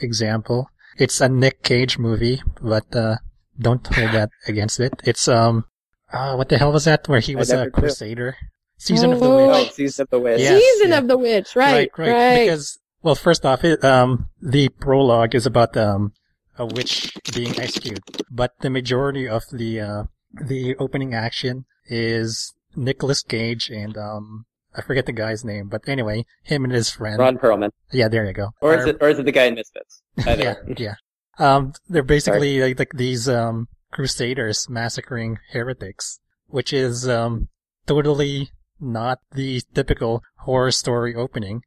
[0.00, 0.68] example.
[0.96, 3.16] It's a Nick Cage movie, but uh,
[3.58, 4.94] don't hold that against it.
[5.04, 5.64] It's um,
[6.12, 7.06] uh, what the hell was that?
[7.08, 7.72] Where he was never a did.
[7.74, 8.36] crusader.
[8.78, 9.68] Season of the Oh, Witch.
[9.70, 10.40] Oh, Season of the Witch.
[10.40, 10.98] Yes, Season yeah.
[10.98, 11.90] of the Witch, right?
[11.98, 12.44] right, right.
[12.44, 16.12] Because well, first off, it, um, the prologue is about um
[16.58, 20.02] a witch being executed, but the majority of the uh
[20.44, 26.24] the opening action is Nicolas Cage and um I forget the guy's name, but anyway,
[26.42, 27.18] him and his friend.
[27.18, 27.70] Ron Perlman.
[27.92, 28.50] Yeah, there you go.
[28.60, 30.02] Or is Are- it, or is it the guy in Misfits?
[30.26, 30.94] Yeah, yeah.
[31.38, 37.48] Um, they're basically like, like these um crusaders massacring heretics, which is um
[37.86, 38.50] totally
[38.80, 41.62] not the typical horror story opening.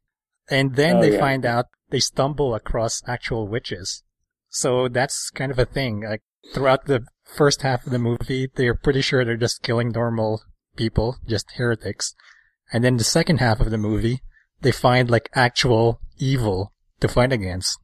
[0.48, 1.20] And then Oh, they yeah.
[1.20, 4.02] find out they stumble across actual witches.
[4.48, 6.02] So that's kind of a thing.
[6.08, 6.22] Like
[6.54, 10.42] throughout the first half of the movie, they're pretty sure they're just killing normal
[10.76, 12.14] people, just heretics.
[12.72, 14.20] And then the second half of the movie,
[14.60, 17.78] they find like actual evil to fight against.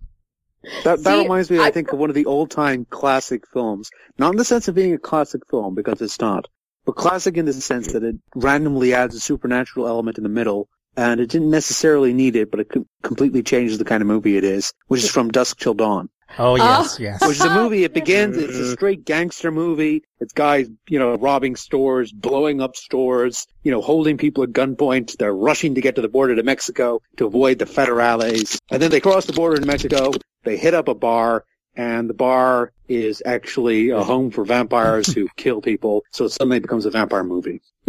[0.84, 3.91] That, that See, reminds me, I, I- think, of one of the old-time classic films.
[4.18, 6.47] Not in the sense of being a classic film, because it's not.
[6.84, 10.68] But classic in the sense that it randomly adds a supernatural element in the middle,
[10.97, 14.36] and it didn't necessarily need it, but it com- completely changes the kind of movie
[14.36, 16.09] it is, which is From Dusk Till Dawn.
[16.39, 17.26] Oh yes, yes.
[17.26, 20.03] Which is a movie, it begins, it's a straight gangster movie.
[20.20, 25.16] It's guys, you know, robbing stores, blowing up stores, you know, holding people at gunpoint.
[25.16, 28.59] They're rushing to get to the border to Mexico to avoid the federales.
[28.70, 30.12] And then they cross the border in Mexico.
[30.45, 35.29] They hit up a bar and the bar is actually a home for vampires who
[35.37, 36.05] kill people.
[36.11, 37.62] So it suddenly becomes a vampire movie.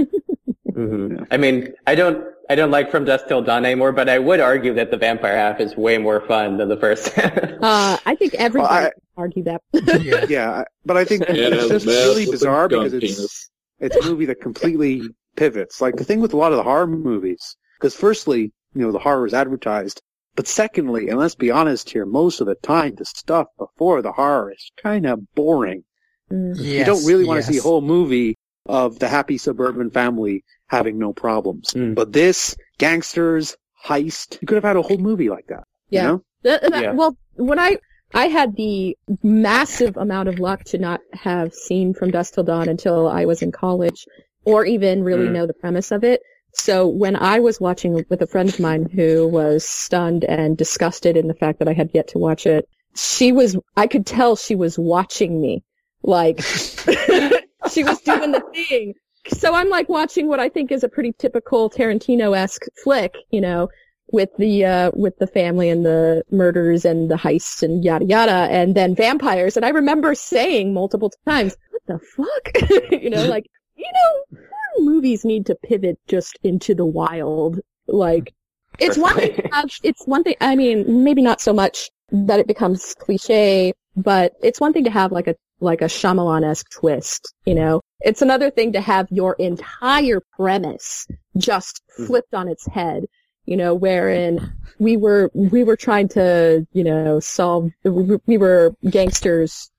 [0.73, 1.25] hmm Yeah.
[1.31, 4.39] I mean, I don't, I don't like From Dusk Till Dawn anymore, but I would
[4.39, 7.37] argue that the vampire half is way more fun than the first half.
[7.61, 9.61] Uh, I think everybody Well, I- can argue that.
[10.03, 10.25] yeah.
[10.27, 13.49] Yeah, but I think Yeah, it's just really bizarre because it's, penis.
[13.79, 15.03] it's a movie that completely
[15.35, 15.79] pivots.
[15.79, 18.99] Like the thing with a lot of the horror movies, because firstly, you know, the
[18.99, 20.01] horror is advertised,
[20.35, 24.11] but secondly, and let's be honest here, most of the time the stuff before the
[24.13, 25.83] horror is kind of boring.
[26.31, 26.59] Mm.
[26.61, 27.53] you don't really want to yes.
[27.53, 28.37] see a whole movie
[28.67, 31.71] of the happy suburban family having no problems.
[31.73, 31.95] Mm.
[31.95, 33.55] But this, gangsters,
[33.85, 35.63] heist, you could have had a whole movie like that.
[35.89, 36.01] Yeah.
[36.01, 36.23] You know?
[36.43, 36.91] Th- th- Yeah.
[36.93, 37.77] Well, when I
[38.13, 42.67] I had the massive amount of luck to not have seen From Dusk Till Dawn
[42.67, 44.05] until I was in college,
[44.45, 45.33] or even really Mm.
[45.33, 46.21] know the premise of it.
[46.53, 51.15] So when I was watching with a friend of mine who was stunned and disgusted
[51.17, 54.35] in the fact that I had yet to watch it, she was I could tell
[54.35, 55.63] she was watching me,
[56.01, 56.41] like
[57.71, 58.93] she was doing the thing.
[59.27, 63.69] So I'm like watching what I think is a pretty typical Tarantino-esque flick, you know,
[64.11, 68.47] with the uh with the family and the murders and the heists and yada yada
[68.49, 72.91] and then vampires and I remember saying multiple times, What the fuck?
[72.91, 73.45] you know, like,
[73.75, 74.39] you know,
[74.79, 77.59] movies need to pivot just into the wild.
[77.87, 78.33] Like
[78.79, 82.39] it's one thing to have, it's one thing I mean, maybe not so much that
[82.39, 87.33] it becomes cliche, but it's one thing to have like a like a Shyamalan-esque twist,
[87.45, 87.81] you know?
[88.01, 92.07] It's another thing to have your entire premise just Mhm.
[92.07, 93.05] flipped on its head
[93.49, 98.75] you know, wherein we were we were trying to, you know, solve we we were
[98.91, 99.71] gangsters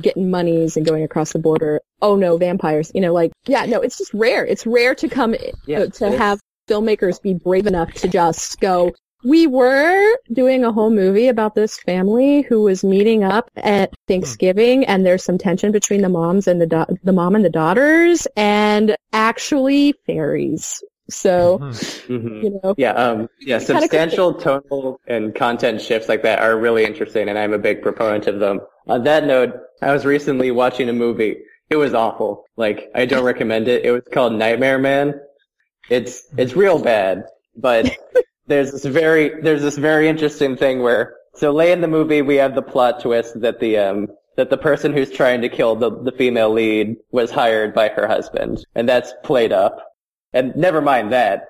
[0.00, 1.82] getting monies and going across the border.
[2.00, 2.90] Oh no, vampires!
[2.94, 4.46] You know, like yeah, no, it's just rare.
[4.46, 5.34] It's rare to come
[5.66, 8.92] Yeah, to have filmmakers be brave enough to just go.
[9.24, 14.84] We were doing a whole movie about this family who was meeting up at Thanksgiving,
[14.86, 18.26] and there's some tension between the moms and the da- the mom and the daughters,
[18.36, 20.82] and actually fairies.
[21.10, 22.20] So Mhm.
[22.20, 22.42] Mhm.
[22.44, 27.28] you know, Yeah, um, yeah, substantial tonal and content shifts like that are really interesting,
[27.28, 28.60] and I'm a big proponent of them.
[28.86, 31.38] On that note, I was recently watching a movie.
[31.70, 32.44] It was awful.
[32.56, 33.84] Like, I don't recommend it.
[33.84, 35.18] It was called Nightmare Man.
[35.90, 37.24] It's, it's real bad,
[37.56, 37.90] but
[38.48, 42.36] there's this very, there's this very interesting thing where, so late in the movie, we
[42.36, 45.90] have the plot twist that the, um, that the person who's trying to kill the,
[46.02, 49.84] the female lead was hired by her husband, and that's played up.
[50.32, 51.46] And never mind that.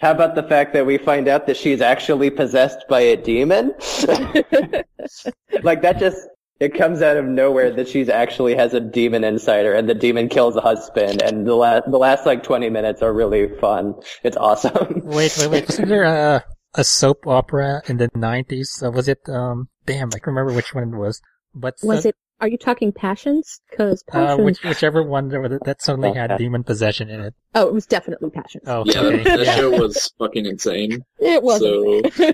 [0.00, 3.74] How about the fact that we find out that she's actually possessed by a demon?
[5.62, 6.26] like that just
[6.60, 9.94] it comes out of nowhere that she's actually has a demon inside her and the
[9.94, 13.94] demon kills the husband and the last the last like 20 minutes are really fun.
[14.22, 15.00] It's awesome.
[15.04, 15.66] Wait, wait, wait.
[15.68, 16.44] Wasn't there a,
[16.74, 18.82] a soap opera in the 90s?
[18.86, 21.20] Uh, was it, um, damn, I can't remember which one it was.
[21.54, 22.14] But was it?
[22.40, 23.60] Are you talking passions?
[23.68, 27.34] Because uh, which, whichever one that, that suddenly Oh, had demon possession in it?
[27.54, 28.64] oh, it was definitely passions.
[28.66, 29.22] Oh, Yeah, okay.
[29.24, 31.04] that, that show was fucking insane.
[31.18, 32.14] it wasn't.
[32.14, 32.32] So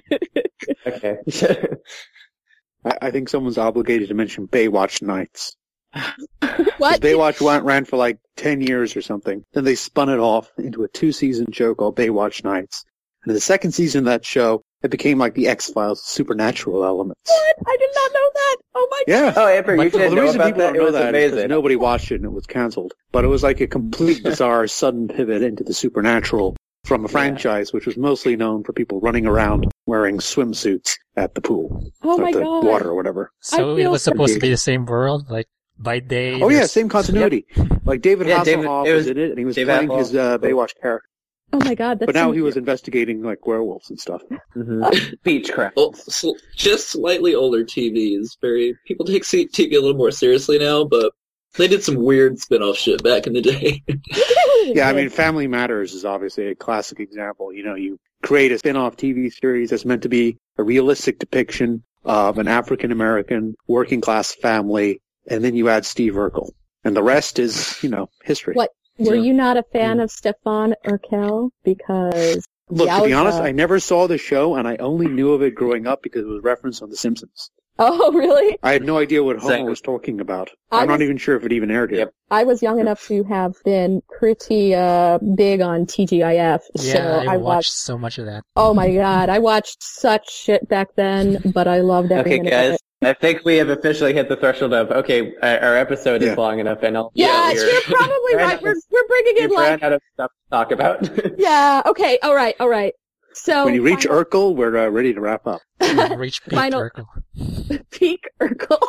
[0.86, 1.16] okay.
[2.86, 5.56] I, I think someone's obligated to mention Baywatch Nights.
[6.78, 7.00] what?
[7.00, 9.44] Baywatch went, ran for like 10 years or something.
[9.52, 12.84] Then they spun it off into a two-season show called Baywatch Nights.
[13.24, 17.20] And in the second season of that show, it became like the X-Files supernatural elements.
[17.26, 17.56] What?
[17.66, 18.56] I did not know that.
[18.74, 19.32] Oh my Yeah.
[19.36, 20.66] Oh, Amber, you Well, didn't Well, the know reason about people that?
[20.66, 21.48] don't It know was that is because amazing.
[21.48, 22.92] nobody watched it and it was canceled.
[23.10, 26.56] But it was like a complete bizarre sudden pivot into the supernatural
[26.86, 31.40] from a franchise which was mostly known for people running around wearing swimsuits at the
[31.40, 32.64] pool, Oh at my the god.
[32.64, 33.32] water or whatever.
[33.40, 35.46] So it was supposed to be the same world, like
[35.78, 36.40] by day.
[36.40, 37.44] Oh yeah, same continuity.
[37.84, 39.98] Like David Yeah, Hasselhoff it was, was in it, and he was Dave playing Hasselhoff.
[39.98, 41.08] his uh, Baywatch character.
[41.52, 44.22] Oh my god, that's But now he was investigating like werewolves and stuff.
[44.56, 45.14] Mhm.
[45.24, 45.72] Beechcraft.
[45.76, 48.36] Well, sl- just slightly older TVs.
[48.40, 51.12] Very people take TV a little more seriously now, but
[51.56, 53.82] they did some weird spin-off shit back in the day.
[54.74, 57.52] Yeah, I mean, Family Matters is obviously a classic example.
[57.52, 61.82] You know, you create a spin-off TV series that's meant to be a realistic depiction
[62.04, 66.50] of an African American working class family, and then you add Steve Urkel,
[66.84, 68.54] and the rest is, you know, history.
[68.54, 68.70] What?
[68.98, 69.22] Were Yeah.
[69.22, 71.50] you not a fan of Stefan Urkel?
[71.64, 75.42] Because Look, to be honest, I never saw the show, and I only knew of
[75.42, 77.50] it growing up because it was referenced on The Simpsons.
[77.78, 78.58] oh really?
[78.62, 79.68] I had no idea what Homer Exactly.
[79.70, 80.50] was talking about.
[80.72, 82.00] I I'm not even sure if it even aired here.
[82.00, 82.14] Yep.
[82.30, 87.34] I was young enough to have been pretty uh big on TGIF, Yeah, so I,
[87.34, 87.72] I watched watched.
[87.72, 88.42] so much of that.
[88.56, 92.52] Oh my god, I watched such shit back then, but I loved every Okay, minute
[92.52, 92.74] of guys.
[92.74, 92.80] it.
[93.02, 95.34] I think we have officially hit the threshold of okay.
[95.42, 96.32] Our, our episode Yeah.
[96.32, 98.44] is long enough, and I'll Yeah, we're, you're probably Right.
[98.46, 98.62] right.
[98.62, 101.38] We're we're bringing in we've like out of stuff to talk about.
[101.38, 101.82] yeah.
[101.86, 102.94] Okay, all right, all right.
[103.34, 105.60] So When you reach final- Urkel, we're uh, ready to wrap up.
[106.16, 107.84] Reach peak Final- Urkel.
[107.90, 108.80] peak Urkel.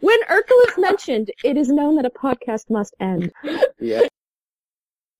[0.00, 3.30] When Urkel is mentioned, it is known that a podcast must end.
[3.78, 4.02] yeah.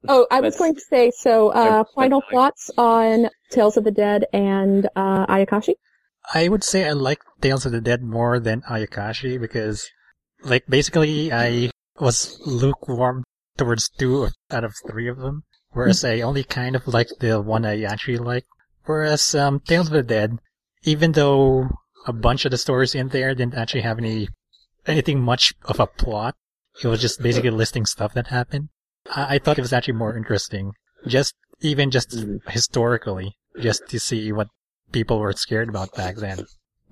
[0.09, 3.91] Oh, I was That's- going to say, so, uh, final thoughts on Tales of the
[3.93, 5.75] Dead and, uh, Ayakashi?
[6.35, 9.89] I would say I like Tales of the Dead more than Ayakashi because,
[10.43, 13.25] like, basically I was lukewarm
[13.57, 17.65] towards two out of three of them, whereas I only kind of liked the one
[17.65, 18.49] I actually liked.
[18.85, 20.39] Whereas um, Tales of the Dead,
[20.83, 21.69] even though
[22.07, 24.29] a bunch of the stories in there didn't actually have any
[24.87, 26.37] anything much of a plot,
[26.83, 28.69] it was just basically listing stuff that happened.
[29.11, 30.73] I, I thought it was actually more interesting,
[31.07, 32.49] just even just Mhm.
[32.49, 34.49] historically, just to see what
[34.97, 36.39] people were scared about back then.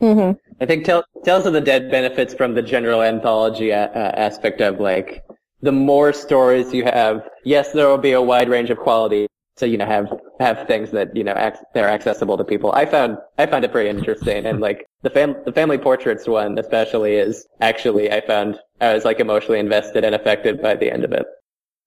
[0.02, 0.32] Mm-hmm.
[0.61, 4.61] I think Tell- Tales of the Dead benefits from the general anthology a- uh, aspect
[4.61, 5.24] of like
[5.62, 7.26] the more stories you have.
[7.44, 9.26] Yes, there will be a wide range of quality,
[9.57, 12.72] so you know have have things that you know ac- they're accessible to people.
[12.72, 16.59] I found I found it pretty interesting, and like the fam the family portraits one
[16.59, 21.05] especially is actually I found I was like emotionally invested and affected by the end
[21.05, 21.24] of it.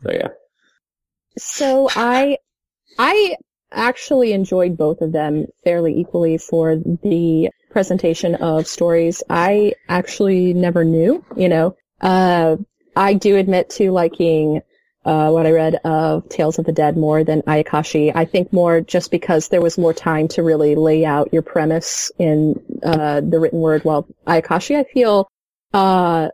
[0.03, 0.29] So yeah.
[1.37, 2.37] So I,
[2.97, 3.35] I
[3.71, 9.23] actually enjoyed both of them fairly equally for the presentation of stories.
[9.29, 12.57] I actually never knew, you know, uh,
[12.95, 14.61] I do admit to liking
[15.05, 18.11] uh, what I read of Tales of the Dead more than Ayakashi.
[18.13, 22.11] I think more just because there was more time to really lay out your premise
[22.19, 23.83] in uh, the written word.
[23.83, 25.29] While Ayakashi, I feel,
[25.73, 26.29] uh,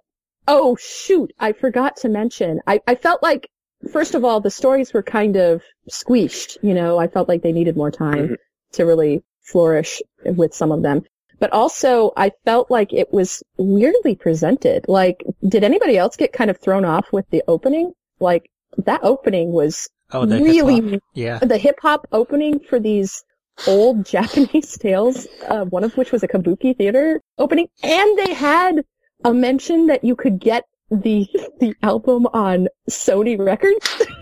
[0.48, 2.62] oh shoot, I forgot to mention.
[2.66, 3.48] I, I felt like,
[3.92, 6.58] first of all, the stories were kind of squeezed.
[6.62, 8.36] You know, I felt like they needed more time Mhm.
[8.74, 11.04] to really flourish with some of them.
[11.40, 14.86] But also, I felt like it was weirdly presented.
[14.88, 17.92] Like, did anybody else get kind of thrown off with the opening?
[18.20, 21.00] Like, that opening was Oh, the really hip-hop.
[21.16, 21.40] yeah.
[21.40, 23.24] the hip hop opening for these
[23.68, 28.84] old Japanese tales, uh, one of which was a kabuki theater opening, and they had
[29.26, 31.28] a mention that you could get the
[31.60, 34.02] the album on Sony Records.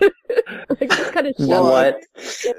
[0.80, 2.00] like kind of what?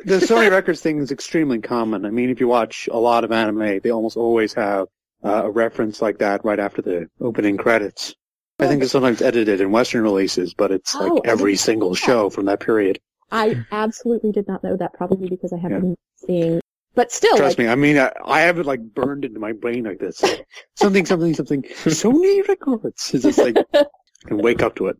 [0.05, 2.05] the Sony Records thing is extremely common.
[2.05, 4.87] I mean, if you watch a lot of anime, they almost always have
[5.23, 8.13] uh, a reference like that right after the opening credits.
[8.59, 11.95] I think it's sometimes edited in Western releases, but it's Oh, like I every single
[11.95, 12.99] show from that period.
[13.31, 16.61] I absolutely did not know that, probably because I haven't been seeing.
[16.95, 19.51] But still, Trust like, me, I mean, I, I have it like burned into my
[19.51, 20.23] brain like this.
[20.75, 21.63] Something, something, something.
[21.63, 23.13] Sony Records.
[23.13, 23.57] It's just like,
[24.27, 24.97] and wake up to it.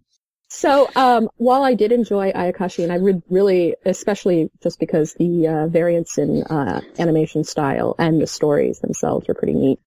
[0.48, 5.48] So, um, while I did enjoy Ayakashi, and I would really, especially just because the
[5.48, 9.80] uh, variance in uh, animation style and the stories themselves are pretty neat,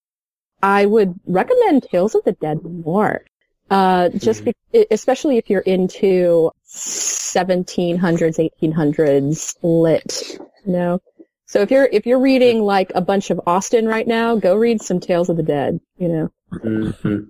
[0.62, 3.24] I would recommend Tales of the Dead more.
[3.70, 11.00] Uh, just be- e- especially if you're into 1700s, 1800s lit, you know.
[11.46, 14.82] So if you're if you're reading like a bunch of Austen right now, go read
[14.82, 16.32] some Tales of the Dead, you know.
[16.52, 17.28] Mhm.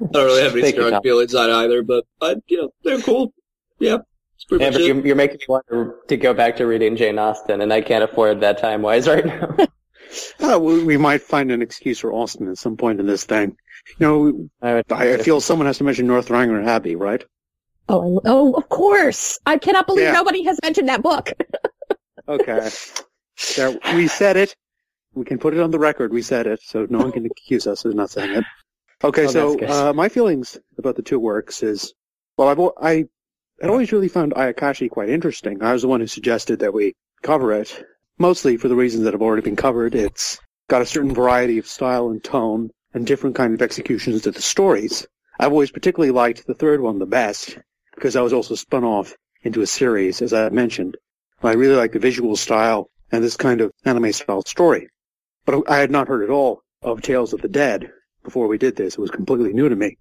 [0.00, 3.32] I don't really have any strong feelings on either, but I, you know, they're cool.
[3.78, 3.98] Yeah,
[4.50, 7.60] Yeah, but you're, you're making me want to, to go back to reading Jane Austen,
[7.60, 9.56] and I can't afford that time wise right now.
[10.42, 13.56] Uh, we, we might find an excuse for Austen at some point in this thing.
[14.00, 17.22] You know, I, I, I feel someone has to mention Northanger Abbey, right?
[17.88, 19.38] Oh, oh, of course!
[19.46, 20.12] I cannot believe Yeah.
[20.12, 21.30] nobody has mentioned that book.
[22.28, 22.68] Okay.
[23.56, 24.54] There, we said it.
[25.14, 26.12] We can put it on the record.
[26.12, 28.44] We said it, so no one can accuse us of not saying it.
[29.02, 31.94] Okay, Oh, so uh, my feelings about the two works is,
[32.36, 33.04] well, I've I
[33.60, 35.62] had always really found Ayakashi quite interesting.
[35.62, 37.82] I was the one who suggested that we cover it,
[38.18, 39.94] mostly for the reasons that have already been covered.
[39.94, 40.38] It's
[40.68, 44.42] got a certain variety of style and tone and different kind of executions to the
[44.42, 45.06] stories.
[45.38, 47.58] I've always particularly liked the third one the best
[47.94, 50.96] because that was also spun off into a series, as I mentioned.
[51.42, 54.88] I really like the visual style and this kind of anime style story.
[55.44, 57.90] But I had not heard at all of Tales of the Dead
[58.22, 58.94] before we did this.
[58.94, 59.96] It was completely new to me.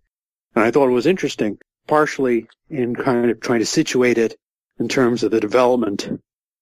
[0.55, 1.57] And I thought it was interesting,
[1.87, 4.35] partially in kind of trying to situate it
[4.79, 6.09] in terms of the development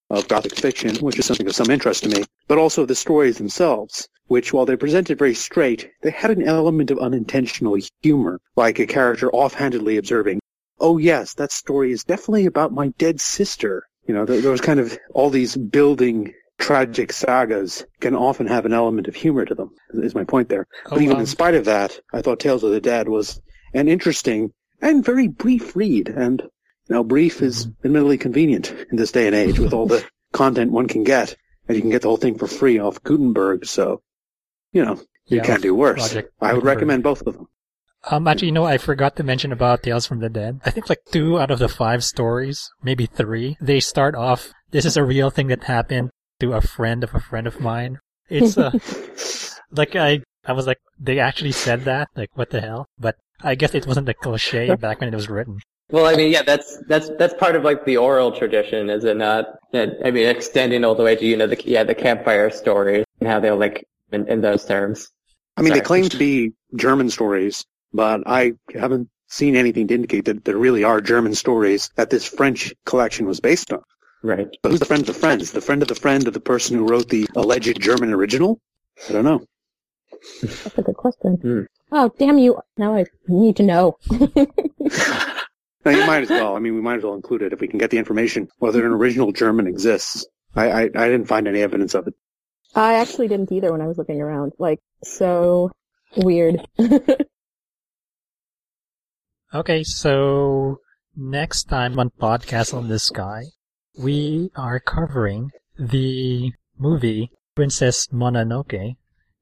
[0.09, 3.37] of Gothic fiction, which is something of some interest to me, but also the stories
[3.37, 8.79] themselves, which while they presented very straight, they had an element of unintentional humor, like
[8.79, 10.39] a character offhandedly observing,
[10.79, 13.83] oh yes, that story is definitely about my dead sister.
[14.07, 18.65] You know, there, there was kind of all these building tragic sagas can often have
[18.65, 20.65] an element of humor to them, is my point there.
[20.89, 23.39] But Oh, even um, in spite of that, I thought Tales of the Dead was
[23.73, 24.51] an interesting
[24.81, 26.09] and very brief read.
[26.09, 30.03] And, you know, brief is admittedly convenient in this day and age with all the
[30.33, 31.35] content one can get.
[31.67, 33.65] And you can get the whole thing for free off Gutenberg.
[33.65, 34.01] So,
[34.71, 34.95] you know,
[35.25, 35.99] you Yeah, can't do worse.
[36.13, 36.75] Project I would Gutenberg.
[36.75, 37.47] recommend both of them.
[38.09, 40.61] Um, actually, you know, I forgot to mention about Tales from the Dead.
[40.65, 44.85] I think like two out of the five stories, maybe three, they start off, this
[44.85, 47.99] is a real thing that happened to a friend of a friend of mine.
[48.29, 48.71] It's, uh,
[49.71, 52.07] like I, I was like, they actually said that?
[52.15, 52.87] Like, what the hell?
[52.97, 55.59] But I guess it wasn't a cliche back when it was written.
[55.89, 59.15] Well, I mean, yeah, that's that's that's part of like the oral tradition, is it
[59.15, 59.45] not?
[59.71, 63.05] That, I mean, extending all the way to you know the yeah the campfire stories
[63.21, 65.07] and how they're like in, in those terms.
[65.55, 65.79] I mean, Sorry.
[65.79, 70.57] they claim to be German stories, but I haven't seen anything to indicate that there
[70.57, 73.81] really are German stories that this French collection was based on.
[74.23, 74.47] Right.
[74.61, 75.51] But who's the friend of the friends?
[75.51, 78.59] The friend of the friend of the person who wrote the alleged German original?
[79.09, 79.45] I don't know.
[80.41, 81.35] That's a good question.
[81.35, 81.61] Hmm.
[81.91, 82.59] Oh, damn you.
[82.77, 83.97] Now I need to know.
[85.87, 86.53] No, you might as well.
[86.53, 88.85] I mean, we might as well include it if we can get the information whether
[88.85, 90.25] an original German exists.
[90.53, 92.13] I, I, I didn't find any evidence of it.
[92.75, 94.51] I actually didn't either when I was looking around.
[94.59, 95.71] Like, so
[96.17, 96.67] weird.
[99.53, 100.81] Okay, so
[101.15, 103.43] next time on Podcast on the Sky,
[103.97, 108.97] we are covering the movie Princess Mononoke,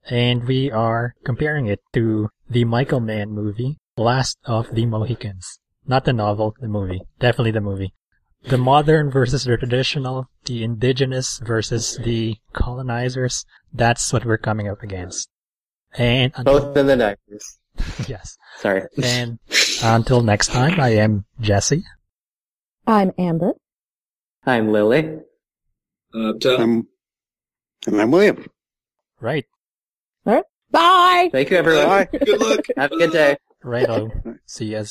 [0.07, 5.57] and we are comparing it to the Michael Mann movie, Last of the Mohicans.
[5.87, 7.01] Not the novel, the movie.
[7.19, 7.95] Definitely the movie.
[8.43, 13.43] The modern versus the traditional, the indigenous versus the colonizers,
[13.73, 15.29] that's what we're coming up against.
[15.95, 17.57] And Both in the nineties.
[18.07, 18.37] yes.
[18.59, 18.83] Sorry.
[19.03, 19.39] And
[19.83, 21.83] until next time, I am Jesse.
[22.87, 23.53] I'm Amber.
[24.45, 25.19] I'm Lily.
[26.13, 26.87] Uh, to- Um,
[27.87, 28.45] and I'm William.
[29.19, 29.45] Right.
[30.71, 31.29] Bye!
[31.31, 31.85] Thank you, everyone.
[31.85, 32.09] Bye.
[32.11, 32.65] good luck.
[32.75, 33.37] Have a good day.
[33.63, 33.87] Right.
[33.89, 34.11] I'll
[34.45, 34.83] see you.